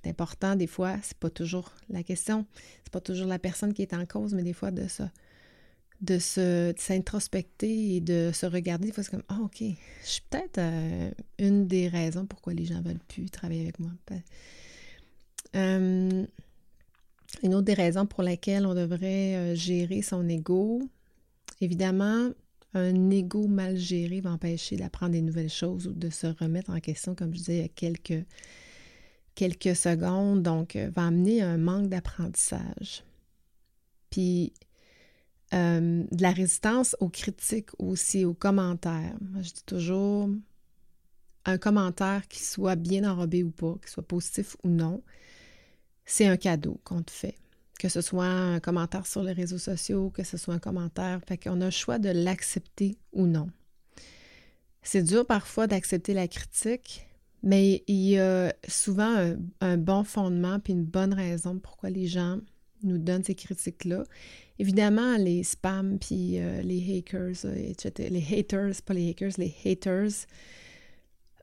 c'est 0.04 0.10
important 0.10 0.58
des 0.58 0.68
fois, 0.68 0.98
c'est 1.04 1.18
pas 1.18 1.30
toujours 1.30 1.72
la 1.90 2.04
question, 2.04 2.46
c'est 2.84 2.92
pas 2.92 3.00
toujours 3.00 3.28
la 3.28 3.40
personne 3.40 3.74
qui 3.74 3.82
est 3.82 3.94
en 3.94 4.06
cause, 4.06 4.34
mais 4.34 4.44
des 4.44 4.52
fois 4.54 4.72
de 4.72 4.90
ça 4.90 5.10
de 6.02 6.20
s'introspecter 6.20 7.96
et 7.96 8.02
de 8.02 8.32
se 8.34 8.46
regarder, 8.46 8.92
c'est 8.94 9.10
comme 9.10 9.24
Ah, 9.30 9.40
OK, 9.42 9.60
je 9.60 10.08
suis 10.08 10.22
peut-être 10.30 10.58
euh, 10.58 11.12
une 11.40 11.68
des 11.68 11.88
raisons 11.88 12.26
pourquoi 12.26 12.54
les 12.54 12.66
gens 12.66 12.82
veulent 12.82 13.00
plus 13.08 13.30
travailler 13.30 13.62
avec 13.62 13.80
moi. 13.80 13.92
Euh, 15.56 16.26
une 17.44 17.56
autre 17.56 17.66
des 17.66 17.74
raisons 17.74 18.06
pour 18.06 18.24
lesquelles 18.24 18.66
on 18.66 18.74
devrait 18.74 19.36
euh, 19.36 19.56
gérer 19.56 20.02
son 20.02 20.28
ego, 20.28 20.82
évidemment, 21.62 22.30
un 22.74 23.10
ego 23.10 23.48
mal 23.48 23.78
géré 23.78 24.20
va 24.20 24.32
empêcher 24.32 24.76
d'apprendre 24.76 25.14
des 25.14 25.22
nouvelles 25.22 25.50
choses 25.50 25.88
ou 25.88 25.94
de 25.94 26.10
se 26.10 26.28
remettre 26.28 26.72
en 26.72 26.80
question, 26.82 27.16
comme 27.16 27.32
je 27.32 27.38
disais 27.38 27.56
il 27.56 27.62
y 27.62 27.66
a 27.66 27.70
quelques, 27.70 28.26
quelques 29.34 29.78
secondes, 29.78 30.44
donc 30.44 30.76
va 30.76 31.06
amener 31.06 31.42
un 31.42 31.58
manque 31.58 31.88
d'apprentissage. 31.88 33.06
Puis 34.10 34.52
euh, 35.54 36.04
de 36.12 36.22
la 36.22 36.32
résistance 36.32 36.96
aux 37.00 37.10
critiques 37.10 37.70
aussi, 37.78 38.26
aux 38.26 38.34
commentaires. 38.34 39.16
Moi, 39.22 39.42
je 39.42 39.52
dis 39.52 39.64
toujours 39.66 40.30
un 41.46 41.58
commentaire 41.58 42.28
qui 42.28 42.44
soit 42.44 42.76
bien 42.76 43.10
enrobé 43.10 43.44
ou 43.44 43.52
pas, 43.52 43.76
qui 43.84 43.92
soit 43.92 44.08
positif 44.08 44.58
ou 44.64 44.70
non, 44.70 45.04
c'est 46.06 46.26
un 46.26 46.38
cadeau 46.38 46.80
qu'on 46.84 47.04
te 47.04 47.12
fait. 47.12 47.36
Que 47.80 47.90
ce 47.90 48.02
soit 48.02 48.26
un 48.26 48.60
commentaire 48.60 49.06
sur 49.06 49.22
les 49.22 49.34
réseaux 49.34 49.58
sociaux, 49.58 50.10
que 50.10 50.24
ce 50.24 50.38
soit 50.38 50.54
un 50.54 50.60
commentaire. 50.60 51.20
Fait 51.28 51.38
qu'on 51.38 51.62
a 51.62 51.66
le 51.66 51.72
choix 51.72 52.00
de 52.00 52.10
l'accepter 52.10 52.98
ou 53.12 53.28
non. 53.28 53.50
C'est 54.82 55.04
dur 55.04 55.26
parfois 55.26 55.68
d'accepter 55.68 56.14
la 56.14 56.28
critique, 56.28 57.08
mais 57.44 57.84
il 57.88 58.10
y 58.10 58.18
a 58.18 58.54
souvent 58.68 59.16
un, 59.16 59.36
un 59.62 59.78
bon 59.78 60.04
fondement 60.04 60.60
puis 60.60 60.74
une 60.74 60.86
bonne 60.86 61.14
raison 61.14 61.60
pourquoi 61.60 61.90
les 61.90 62.08
gens 62.08 62.40
nous 62.84 62.98
donnent 62.98 63.24
ces 63.24 63.36
critiques-là. 63.36 64.04
Évidemment, 64.58 65.18
les 65.18 65.44
spams, 65.44 66.00
puis 66.00 66.40
euh, 66.40 66.62
les 66.62 66.98
hackers, 66.98 67.46
euh. 67.46 67.74
Les 67.98 68.40
haters, 68.40 68.82
pas 68.86 68.94
les 68.94 69.10
hackers, 69.10 69.32
les 69.38 69.54
haters, 69.66 70.28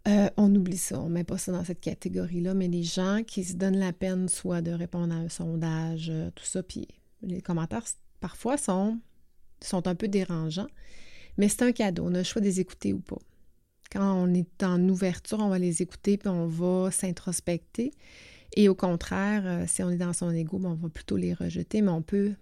euh, 0.09 0.31
on 0.37 0.55
oublie 0.55 0.79
ça, 0.79 0.99
on 0.99 1.09
ne 1.09 1.15
met 1.15 1.25
pas 1.25 1.39
ça 1.39 1.53
dans 1.53 1.65
cette 1.65 1.81
catégorie-là, 1.81 2.55
mais 2.55 2.69
les 2.69 2.83
gens 2.83 3.21
qui 3.25 3.45
se 3.45 3.55
donnent 3.55 3.79
la 3.79 3.93
peine 3.93 4.29
soit 4.29 4.63
de 4.63 4.73
répondre 4.73 5.15
à 5.15 5.19
un 5.19 5.29
sondage, 5.29 6.11
tout 6.35 6.45
ça, 6.45 6.63
puis 6.63 6.89
les 7.23 7.43
commentaires 7.43 7.85
parfois 8.19 8.57
sont, 8.57 8.99
sont 9.61 9.87
un 9.87 9.95
peu 9.95 10.09
dérangeants, 10.09 10.67
mais 11.37 11.49
c'est 11.49 11.63
un 11.63 11.73
cadeau, 11.73 12.05
on 12.07 12.15
a 12.15 12.19
le 12.19 12.25
choix 12.25 12.41
de 12.41 12.47
les 12.47 12.61
écouter 12.61 12.95
ou 12.95 13.01
pas. 13.01 13.19
Quand 13.93 14.15
on 14.15 14.33
est 14.33 14.65
en 14.65 14.89
ouverture, 14.89 15.39
on 15.39 15.51
va 15.51 15.59
les 15.59 15.83
écouter, 15.83 16.17
puis 16.17 16.31
on 16.31 16.47
va 16.47 16.91
s'introspecter. 16.91 17.93
Et 18.57 18.71
au 18.71 18.75
contraire, 18.75 19.69
si 19.69 19.83
on 19.83 19.91
est 19.91 19.99
dans 19.99 20.15
son 20.15 20.31
ego, 20.31 20.59
ben, 20.59 20.71
on 20.71 20.75
va 20.75 20.89
plutôt 20.89 21.19
les 21.19 21.35
rejeter, 21.35 21.83
mais 21.83 21.91
on 21.91 22.01
peut 22.01 22.33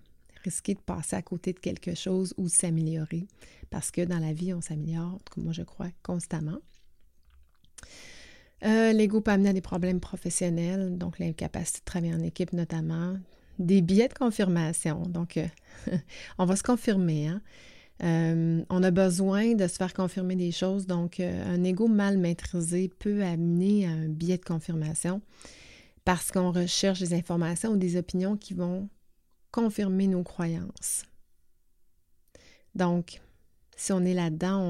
risquer 0.44 0.74
de 0.74 0.80
passer 0.80 1.16
à 1.16 1.22
côté 1.22 1.52
de 1.52 1.58
quelque 1.58 1.94
chose 1.94 2.34
ou 2.36 2.48
s'améliorer 2.48 3.26
parce 3.70 3.90
que 3.90 4.02
dans 4.02 4.18
la 4.18 4.32
vie, 4.32 4.52
on 4.52 4.60
s'améliore, 4.60 5.18
moi 5.36 5.52
je 5.52 5.62
crois, 5.62 5.88
constamment. 6.02 6.58
Euh, 8.64 8.92
L'ego 8.92 9.20
peut 9.20 9.30
amener 9.30 9.50
à 9.50 9.52
des 9.52 9.62
problèmes 9.62 10.00
professionnels, 10.00 10.98
donc 10.98 11.18
l'incapacité 11.18 11.78
de 11.78 11.84
travailler 11.84 12.14
en 12.14 12.20
équipe 12.20 12.52
notamment, 12.52 13.16
des 13.58 13.80
billets 13.80 14.08
de 14.08 14.14
confirmation, 14.14 15.02
donc 15.02 15.36
euh, 15.36 15.46
on 16.38 16.44
va 16.44 16.56
se 16.56 16.62
confirmer. 16.62 17.28
Hein? 17.28 17.40
Euh, 18.02 18.62
on 18.68 18.82
a 18.82 18.90
besoin 18.90 19.54
de 19.54 19.66
se 19.66 19.76
faire 19.76 19.94
confirmer 19.94 20.36
des 20.36 20.52
choses, 20.52 20.86
donc 20.86 21.20
un 21.20 21.62
ego 21.64 21.86
mal 21.86 22.18
maîtrisé 22.18 22.90
peut 22.98 23.22
amener 23.22 23.86
à 23.86 23.90
un 23.90 24.08
biais 24.08 24.38
de 24.38 24.44
confirmation 24.44 25.20
parce 26.04 26.30
qu'on 26.32 26.50
recherche 26.50 27.00
des 27.00 27.12
informations 27.14 27.72
ou 27.72 27.76
des 27.76 27.96
opinions 27.96 28.36
qui 28.36 28.54
vont 28.54 28.88
confirmer 29.50 30.06
nos 30.06 30.22
croyances. 30.22 31.04
Donc, 32.74 33.20
si 33.76 33.92
on 33.92 34.04
est 34.04 34.14
là-dedans, 34.14 34.60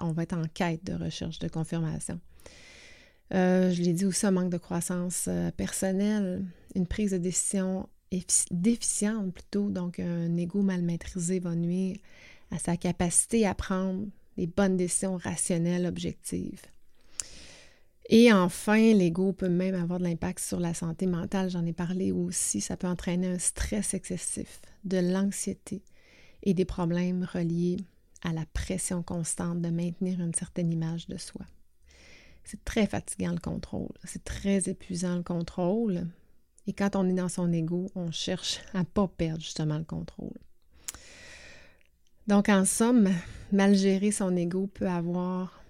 on 0.00 0.12
va, 0.12 0.22
être 0.22 0.36
en 0.36 0.46
quête 0.52 0.84
de 0.84 0.92
recherche 0.92 1.38
de 1.38 1.48
confirmation. 1.48 2.20
Euh, 3.34 3.70
je 3.70 3.82
l'ai 3.82 3.92
dit 3.92 4.04
aussi, 4.04 4.26
manque 4.30 4.50
de 4.50 4.58
croissance 4.58 5.28
personnelle, 5.56 6.44
une 6.74 6.86
prise 6.86 7.12
de 7.12 7.18
décision 7.18 7.88
déficiente 8.50 9.32
plutôt, 9.34 9.70
donc 9.70 10.00
un 10.00 10.36
ego 10.36 10.62
mal 10.62 10.82
maîtrisé 10.82 11.40
va 11.40 11.54
nuire 11.54 11.98
à 12.50 12.58
sa 12.58 12.76
capacité 12.76 13.46
à 13.46 13.54
prendre 13.54 14.06
les 14.36 14.46
bonnes 14.46 14.76
décisions 14.76 15.16
rationnelles, 15.16 15.86
objectives. 15.86 16.62
Et 18.10 18.32
enfin, 18.32 18.94
l'ego 18.94 19.34
peut 19.34 19.50
même 19.50 19.74
avoir 19.74 19.98
de 19.98 20.04
l'impact 20.04 20.40
sur 20.40 20.60
la 20.60 20.72
santé 20.72 21.06
mentale. 21.06 21.50
J'en 21.50 21.66
ai 21.66 21.74
parlé 21.74 22.10
aussi. 22.10 22.62
Ça 22.62 22.78
peut 22.78 22.86
entraîner 22.86 23.26
un 23.26 23.38
stress 23.38 23.92
excessif, 23.92 24.62
de 24.84 24.96
l'anxiété 24.96 25.82
et 26.42 26.54
des 26.54 26.64
problèmes 26.64 27.28
reliés 27.30 27.76
à 28.22 28.32
la 28.32 28.46
pression 28.54 29.02
constante 29.02 29.60
de 29.60 29.68
maintenir 29.68 30.20
une 30.20 30.34
certaine 30.34 30.72
image 30.72 31.06
de 31.06 31.18
soi. 31.18 31.44
C'est 32.44 32.64
très 32.64 32.86
fatigant 32.86 33.32
le 33.32 33.40
contrôle. 33.40 33.92
C'est 34.04 34.24
très 34.24 34.70
épuisant 34.70 35.16
le 35.16 35.22
contrôle. 35.22 36.06
Et 36.66 36.72
quand 36.72 36.96
on 36.96 37.06
est 37.10 37.14
dans 37.14 37.28
son 37.28 37.52
ego, 37.52 37.90
on 37.94 38.10
cherche 38.10 38.60
à 38.72 38.80
ne 38.80 38.84
pas 38.84 39.06
perdre 39.06 39.42
justement 39.42 39.76
le 39.76 39.84
contrôle. 39.84 40.38
Donc, 42.26 42.48
en 42.48 42.64
somme, 42.64 43.10
mal 43.52 43.74
gérer 43.74 44.12
son 44.12 44.34
ego 44.34 44.66
peut 44.66 44.88
avoir, 44.88 45.62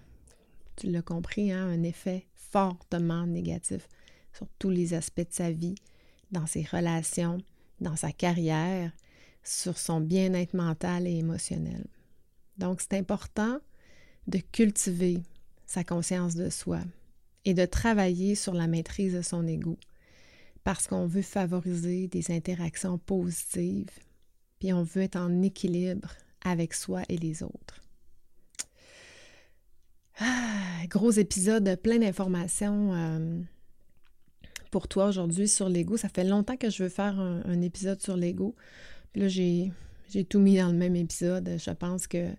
tu 0.77 0.89
l'as 0.89 1.03
compris, 1.03 1.51
hein, 1.51 1.67
un 1.69 1.83
effet 1.83 2.28
fortement 2.51 3.27
négatif 3.27 3.89
sur 4.33 4.47
tous 4.59 4.71
les 4.71 4.95
aspects 4.95 5.21
de 5.21 5.27
sa 5.33 5.51
vie, 5.51 5.75
dans 6.31 6.47
ses 6.47 6.63
relations, 6.63 7.39
dans 7.81 7.97
sa 7.97 8.13
carrière, 8.13 8.93
sur 9.43 9.79
son 9.79 10.01
bien-être 10.01 10.55
mental 10.55 11.07
et 11.07 11.17
émotionnel. 11.17 11.87
Donc, 12.59 12.81
c'est 12.81 12.99
important 12.99 13.59
de 14.27 14.39
cultiver 14.39 15.23
sa 15.67 15.85
conscience 15.85 16.35
de 16.35 16.51
soi 16.51 16.81
et 17.45 17.55
de 17.55 17.65
travailler 17.65 18.35
sur 18.35 18.55
la 18.55 18.67
maîtrise 18.67 19.15
de 19.15 19.23
son 19.23 19.47
ego 19.47 19.79
parce 20.65 20.87
qu'on 20.87 21.07
veut 21.07 21.23
favoriser 21.23 22.09
des 22.09 22.31
interactions 22.31 22.99
positives, 22.99 23.89
puis 24.59 24.73
on 24.73 24.83
veut 24.83 25.03
être 25.03 25.17
en 25.17 25.41
équilibre 25.41 26.11
avec 26.45 26.75
soi 26.75 27.03
et 27.09 27.17
les 27.17 27.43
autres. 27.43 27.81
Ah, 30.21 30.85
gros 30.89 31.13
épisode, 31.13 31.77
plein 31.81 31.99
d'informations 31.99 32.93
euh, 32.93 33.41
pour 34.73 34.89
toi 34.89 35.07
aujourd'hui 35.07 35.47
sur 35.47 35.69
l'ego. 35.69 35.97
Ça 35.97 36.09
fait 36.09 36.25
longtemps 36.25 36.57
que 36.57 36.71
je 36.71 36.83
veux 36.83 36.89
faire 36.89 37.21
un, 37.21 37.63
épisode 37.63 38.03
sur 38.03 38.17
l'ego. 38.17 38.57
Là, 39.15 39.29
j'ai, 39.29 39.71
tout 40.29 40.41
mis 40.41 40.57
dans 40.57 40.73
le 40.73 40.77
même 40.77 40.97
épisode. 40.97 41.57
Je 41.57 41.71
pense 41.71 42.09
que 42.09 42.31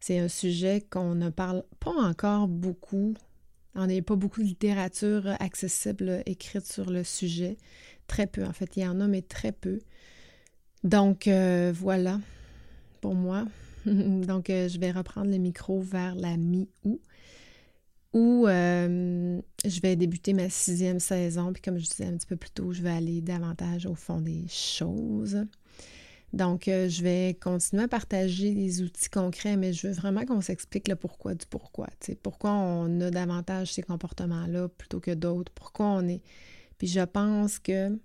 c'est 0.00 0.18
un 0.18 0.28
sujet 0.28 0.84
qu'on 0.90 1.14
ne 1.14 1.30
parle 1.30 1.64
pas 1.80 1.92
encore 1.92 2.46
beaucoup. 2.46 3.14
On 3.74 3.86
n'a 3.86 4.02
pas 4.02 4.16
beaucoup 4.16 4.42
de 4.42 4.46
littérature 4.46 5.26
accessible 5.40 6.22
écrite 6.26 6.66
sur 6.66 6.90
le 6.90 7.04
sujet. 7.04 7.56
Très 8.06 8.26
peu, 8.26 8.44
en 8.44 8.52
fait. 8.52 8.76
Il 8.76 8.82
y 8.82 8.86
en 8.86 9.00
a, 9.00 9.06
mais 9.06 9.22
très 9.22 9.52
peu. 9.52 9.78
Donc, 10.82 11.26
euh, 11.26 11.72
voilà 11.74 12.20
pour 13.00 13.14
moi. 13.14 13.46
Donc, 13.86 14.50
euh, 14.50 14.68
je 14.68 14.78
vais 14.78 14.90
reprendre 14.90 15.30
le 15.30 15.38
micro 15.38 15.80
vers 15.80 16.14
la 16.14 16.36
mi-août 16.36 17.00
où 18.14 18.46
euh, 18.46 19.40
je 19.64 19.80
vais 19.80 19.96
débuter 19.96 20.32
ma 20.32 20.48
sixième 20.48 21.00
saison. 21.00 21.52
Puis 21.52 21.60
comme 21.60 21.78
je 21.78 21.84
disais 21.84 22.06
un 22.06 22.16
petit 22.16 22.26
peu 22.26 22.36
plus 22.36 22.50
tôt, 22.50 22.72
je 22.72 22.80
vais 22.80 22.92
aller 22.92 23.20
davantage 23.20 23.84
au 23.84 23.94
fond 23.94 24.20
des 24.20 24.46
choses. 24.48 25.44
Donc, 26.32 26.66
euh, 26.66 26.88
je 26.88 27.02
vais 27.02 27.36
continuer 27.40 27.84
à 27.84 27.88
partager 27.88 28.54
des 28.54 28.82
outils 28.82 29.08
concrets, 29.08 29.56
mais 29.56 29.72
je 29.72 29.86
veux 29.86 29.92
vraiment 29.92 30.24
qu'on 30.24 30.40
s'explique 30.40 30.88
le 30.88 30.96
pourquoi 30.96 31.34
du 31.34 31.46
pourquoi. 31.46 31.88
Pourquoi 32.22 32.50
on 32.50 33.00
a 33.00 33.10
davantage 33.10 33.72
ces 33.72 33.82
comportements-là 33.82 34.68
plutôt 34.68 34.98
que 34.98 35.12
d'autres, 35.12 35.52
pourquoi 35.54 35.86
on 35.86 36.08
est? 36.08 36.22
Puis 36.78 36.88
je 36.88 37.02
pense 37.02 37.60
que 37.60 37.96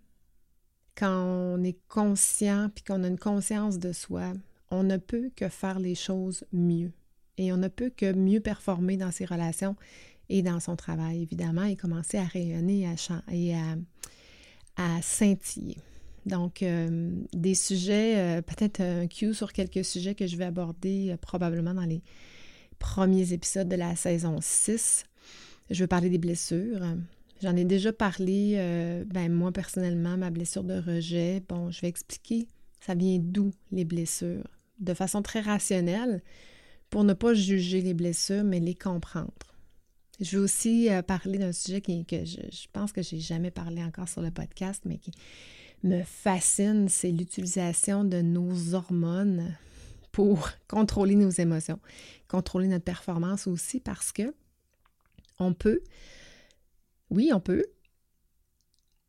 quand 0.95 1.23
on 1.23 1.63
est 1.63 1.79
conscient, 1.87 2.69
puis 2.73 2.83
qu'on 2.83 3.03
a 3.03 3.07
une 3.07 3.17
conscience 3.17 3.79
de 3.79 3.93
soi, 3.93 4.33
on 4.69 4.83
ne 4.83 4.97
peut 4.97 5.31
que 5.35 5.49
faire 5.49 5.79
les 5.79 5.95
choses 5.95 6.43
mieux. 6.51 6.91
Et 7.39 7.51
on 7.51 7.57
ne 7.57 7.69
peut 7.69 7.89
que 7.95 8.13
mieux 8.13 8.41
performer 8.41 8.97
dans 8.97 9.11
ses 9.11 9.25
relations 9.25 9.75
et 10.27 10.43
dans 10.43 10.59
son 10.59 10.75
travail, 10.75 11.23
évidemment, 11.23 11.63
et 11.63 11.75
commencer 11.75 12.17
à 12.17 12.25
rayonner 12.25 12.87
et 13.31 13.55
à, 13.55 13.75
à 14.75 15.01
scintiller. 15.01 15.77
Donc, 16.25 16.61
euh, 16.61 17.09
des 17.33 17.55
sujets, 17.55 18.17
euh, 18.17 18.41
peut-être 18.41 18.81
un 18.81 19.07
cue 19.07 19.33
sur 19.33 19.53
quelques 19.53 19.85
sujets 19.85 20.13
que 20.13 20.27
je 20.27 20.35
vais 20.35 20.45
aborder 20.45 21.11
euh, 21.11 21.17
probablement 21.17 21.73
dans 21.73 21.85
les 21.85 22.03
premiers 22.77 23.33
épisodes 23.33 23.69
de 23.69 23.75
la 23.75 23.95
saison 23.95 24.37
6. 24.39 25.05
Je 25.71 25.83
vais 25.83 25.87
parler 25.87 26.09
des 26.09 26.17
blessures. 26.17 26.81
J'en 27.41 27.55
ai 27.55 27.63
déjà 27.63 27.93
parlé, 27.93 28.55
ben 29.07 29.31
moi 29.31 29.51
personnellement, 29.51 30.17
ma 30.17 30.29
blessure 30.29 30.63
de 30.63 30.77
rejet. 30.79 31.41
Bon, 31.47 31.71
je 31.71 31.79
vais 31.81 31.87
expliquer 31.87 32.47
ça 32.81 32.95
vient 32.95 33.19
d'où 33.21 33.51
les 33.71 33.85
blessures? 33.85 34.47
De 34.79 34.93
façon 34.93 35.21
très 35.21 35.41
rationnelle 35.41 36.21
pour 36.89 37.03
ne 37.03 37.13
pas 37.13 37.33
juger 37.33 37.81
les 37.81 37.93
blessures, 37.93 38.43
mais 38.43 38.59
les 38.59 38.75
comprendre. 38.75 39.33
Je 40.19 40.37
vais 40.37 40.43
aussi 40.43 40.89
euh, 40.89 41.01
parler 41.01 41.37
d'un 41.37 41.53
sujet 41.53 41.81
qui, 41.81 42.05
que 42.05 42.25
je, 42.25 42.67
pense 42.73 42.91
que 42.91 43.01
j'ai 43.01 43.19
jamais 43.19 43.51
parlé 43.51 43.83
encore 43.83 44.09
sur 44.09 44.21
le 44.21 44.31
podcast, 44.31 44.83
mais 44.85 44.97
qui 44.97 45.11
me 45.83 46.03
fascine, 46.03 46.89
c'est 46.89 47.11
l'utilisation 47.11 48.03
de 48.03 48.21
nos 48.21 48.73
hormones 48.73 49.55
pour 50.11 50.49
contrôler 50.67 51.15
nos 51.15 51.29
émotions, 51.29 51.79
contrôler 52.27 52.67
notre 52.67 52.83
performance 52.83 53.47
aussi, 53.47 53.79
parce 53.79 54.11
que 54.11 54.33
on 55.37 55.53
peut, 55.53 55.81
oui, 57.09 57.31
on 57.33 57.39
peut 57.39 57.65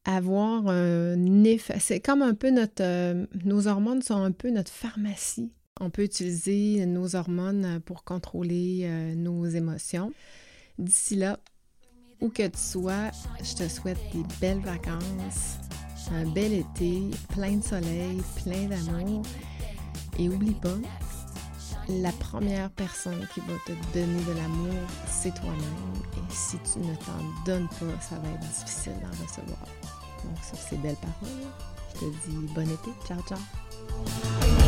avoir 0.05 0.69
un 0.69 1.45
effet. 1.45 1.81
C'est 1.81 2.01
comme 2.01 2.23
un 2.23 2.35
peu 2.35 2.51
notre. 2.51 2.83
Euh, 2.83 3.27
nos 3.45 3.66
hormones 3.66 4.03
sont 4.03 4.23
un 4.23 4.33
peu 4.33 4.51
notre 4.51 4.71
pharmacie 4.71 5.51
on 5.81 5.90
peut 5.90 6.05
utiliser 6.05 6.85
nos 6.87 7.16
hormones 7.16 7.81
pour 7.85 8.05
contrôler 8.05 8.83
euh, 8.85 9.14
nos 9.14 9.47
émotions. 9.47 10.12
D'ici 10.79 11.16
là, 11.16 11.40
où 12.21 12.29
que 12.29 12.47
tu 12.47 12.59
sois, 12.59 13.11
je 13.43 13.55
te 13.55 13.69
souhaite 13.69 13.99
des 14.12 14.23
belles 14.40 14.61
vacances, 14.61 15.59
un 16.12 16.27
bel 16.27 16.53
été, 16.53 17.03
plein 17.31 17.57
de 17.57 17.64
soleil, 17.64 18.23
plein 18.45 18.66
d'amour. 18.69 19.23
Et 20.19 20.29
oublie 20.29 20.55
pas, 20.55 20.77
la 21.88 22.12
première 22.12 22.71
personne 22.71 23.27
qui 23.33 23.40
va 23.40 23.55
te 23.66 23.73
donner 23.95 24.23
de 24.25 24.33
l'amour, 24.33 24.75
c'est 25.09 25.35
toi-même. 25.35 25.95
Et 26.16 26.33
si 26.35 26.57
tu 26.59 26.79
ne 26.81 26.95
t'en 26.97 27.45
donnes 27.47 27.69
pas, 27.69 28.01
ça 28.01 28.16
va 28.16 28.29
être 28.29 28.40
difficile 28.40 28.93
d'en 29.03 29.25
recevoir. 29.25 29.66
Donc, 30.25 30.37
sur 30.47 30.59
ces 30.59 30.77
belles 30.77 30.97
paroles, 30.97 31.47
je 31.95 32.01
te 32.01 32.05
dis 32.29 32.55
bon 32.55 32.69
été. 32.69 32.90
Ciao, 33.07 33.21
ciao. 33.23 34.60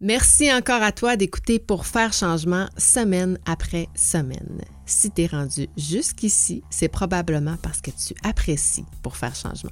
Merci 0.00 0.52
encore 0.52 0.82
à 0.82 0.90
toi 0.90 1.16
d'écouter 1.16 1.60
pour 1.60 1.86
faire 1.86 2.12
changement 2.12 2.66
semaine 2.76 3.38
après 3.46 3.86
semaine. 3.94 4.60
Si 4.84 5.12
tu 5.12 5.22
es 5.22 5.26
rendu 5.26 5.68
jusqu'ici, 5.76 6.64
c'est 6.70 6.88
probablement 6.88 7.56
parce 7.62 7.80
que 7.80 7.90
tu 7.90 8.12
apprécies 8.24 8.84
pour 9.02 9.16
faire 9.16 9.36
changement. 9.36 9.70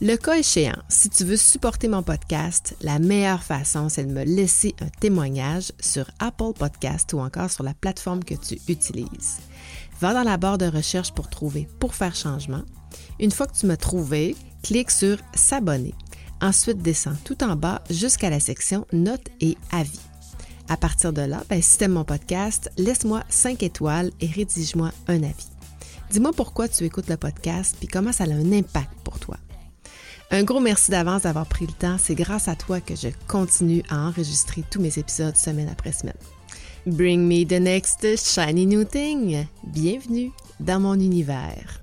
Le 0.00 0.16
cas 0.16 0.38
échéant, 0.38 0.82
si 0.88 1.08
tu 1.08 1.24
veux 1.24 1.36
supporter 1.36 1.86
mon 1.86 2.02
podcast, 2.02 2.74
la 2.80 2.98
meilleure 2.98 3.44
façon, 3.44 3.88
c'est 3.88 4.04
de 4.04 4.12
me 4.12 4.24
laisser 4.24 4.74
un 4.80 4.88
témoignage 5.00 5.70
sur 5.78 6.10
Apple 6.18 6.52
Podcast 6.58 7.12
ou 7.12 7.20
encore 7.20 7.50
sur 7.50 7.62
la 7.62 7.74
plateforme 7.74 8.24
que 8.24 8.34
tu 8.34 8.58
utilises. 8.66 9.38
Va 10.00 10.12
dans 10.12 10.22
la 10.22 10.36
barre 10.36 10.58
de 10.58 10.66
recherche 10.66 11.12
pour 11.12 11.28
trouver 11.28 11.68
Pour 11.80 11.94
faire 11.94 12.14
changement. 12.14 12.62
Une 13.20 13.30
fois 13.30 13.46
que 13.46 13.56
tu 13.56 13.66
m'as 13.66 13.76
trouvé, 13.76 14.36
clique 14.62 14.90
sur 14.90 15.18
S'abonner. 15.34 15.94
Ensuite, 16.40 16.82
descends 16.82 17.16
tout 17.24 17.42
en 17.44 17.56
bas 17.56 17.82
jusqu'à 17.90 18.30
la 18.30 18.40
section 18.40 18.86
Notes 18.92 19.28
et 19.40 19.56
avis. 19.70 20.00
À 20.68 20.76
partir 20.76 21.12
de 21.12 21.22
là, 21.22 21.42
ben, 21.48 21.60
si 21.60 21.78
tu 21.78 21.84
aimes 21.84 21.92
mon 21.92 22.04
podcast, 22.04 22.70
laisse-moi 22.78 23.22
5 23.28 23.62
étoiles 23.62 24.10
et 24.20 24.26
rédige-moi 24.26 24.90
un 25.08 25.22
avis. 25.22 25.48
Dis-moi 26.10 26.32
pourquoi 26.34 26.68
tu 26.68 26.84
écoutes 26.84 27.08
le 27.08 27.16
podcast 27.16 27.76
puis 27.78 27.88
comment 27.88 28.12
ça 28.12 28.24
a 28.24 28.28
un 28.28 28.52
impact 28.52 28.92
pour 29.04 29.18
toi. 29.18 29.36
Un 30.30 30.42
gros 30.42 30.60
merci 30.60 30.90
d'avance 30.90 31.22
d'avoir 31.22 31.46
pris 31.46 31.66
le 31.66 31.72
temps. 31.72 31.96
C'est 31.98 32.14
grâce 32.14 32.48
à 32.48 32.56
toi 32.56 32.80
que 32.80 32.96
je 32.96 33.08
continue 33.28 33.82
à 33.88 34.06
enregistrer 34.06 34.64
tous 34.70 34.80
mes 34.80 34.98
épisodes 34.98 35.36
semaine 35.36 35.68
après 35.68 35.92
semaine. 35.92 36.14
Bring 36.86 37.26
me 37.26 37.44
the 37.44 37.60
next 37.60 38.04
shiny 38.18 38.66
new 38.66 38.84
thing. 38.84 39.48
Bienvenue 39.72 40.32
dans 40.60 40.80
mon 40.80 41.00
univers. 41.00 41.80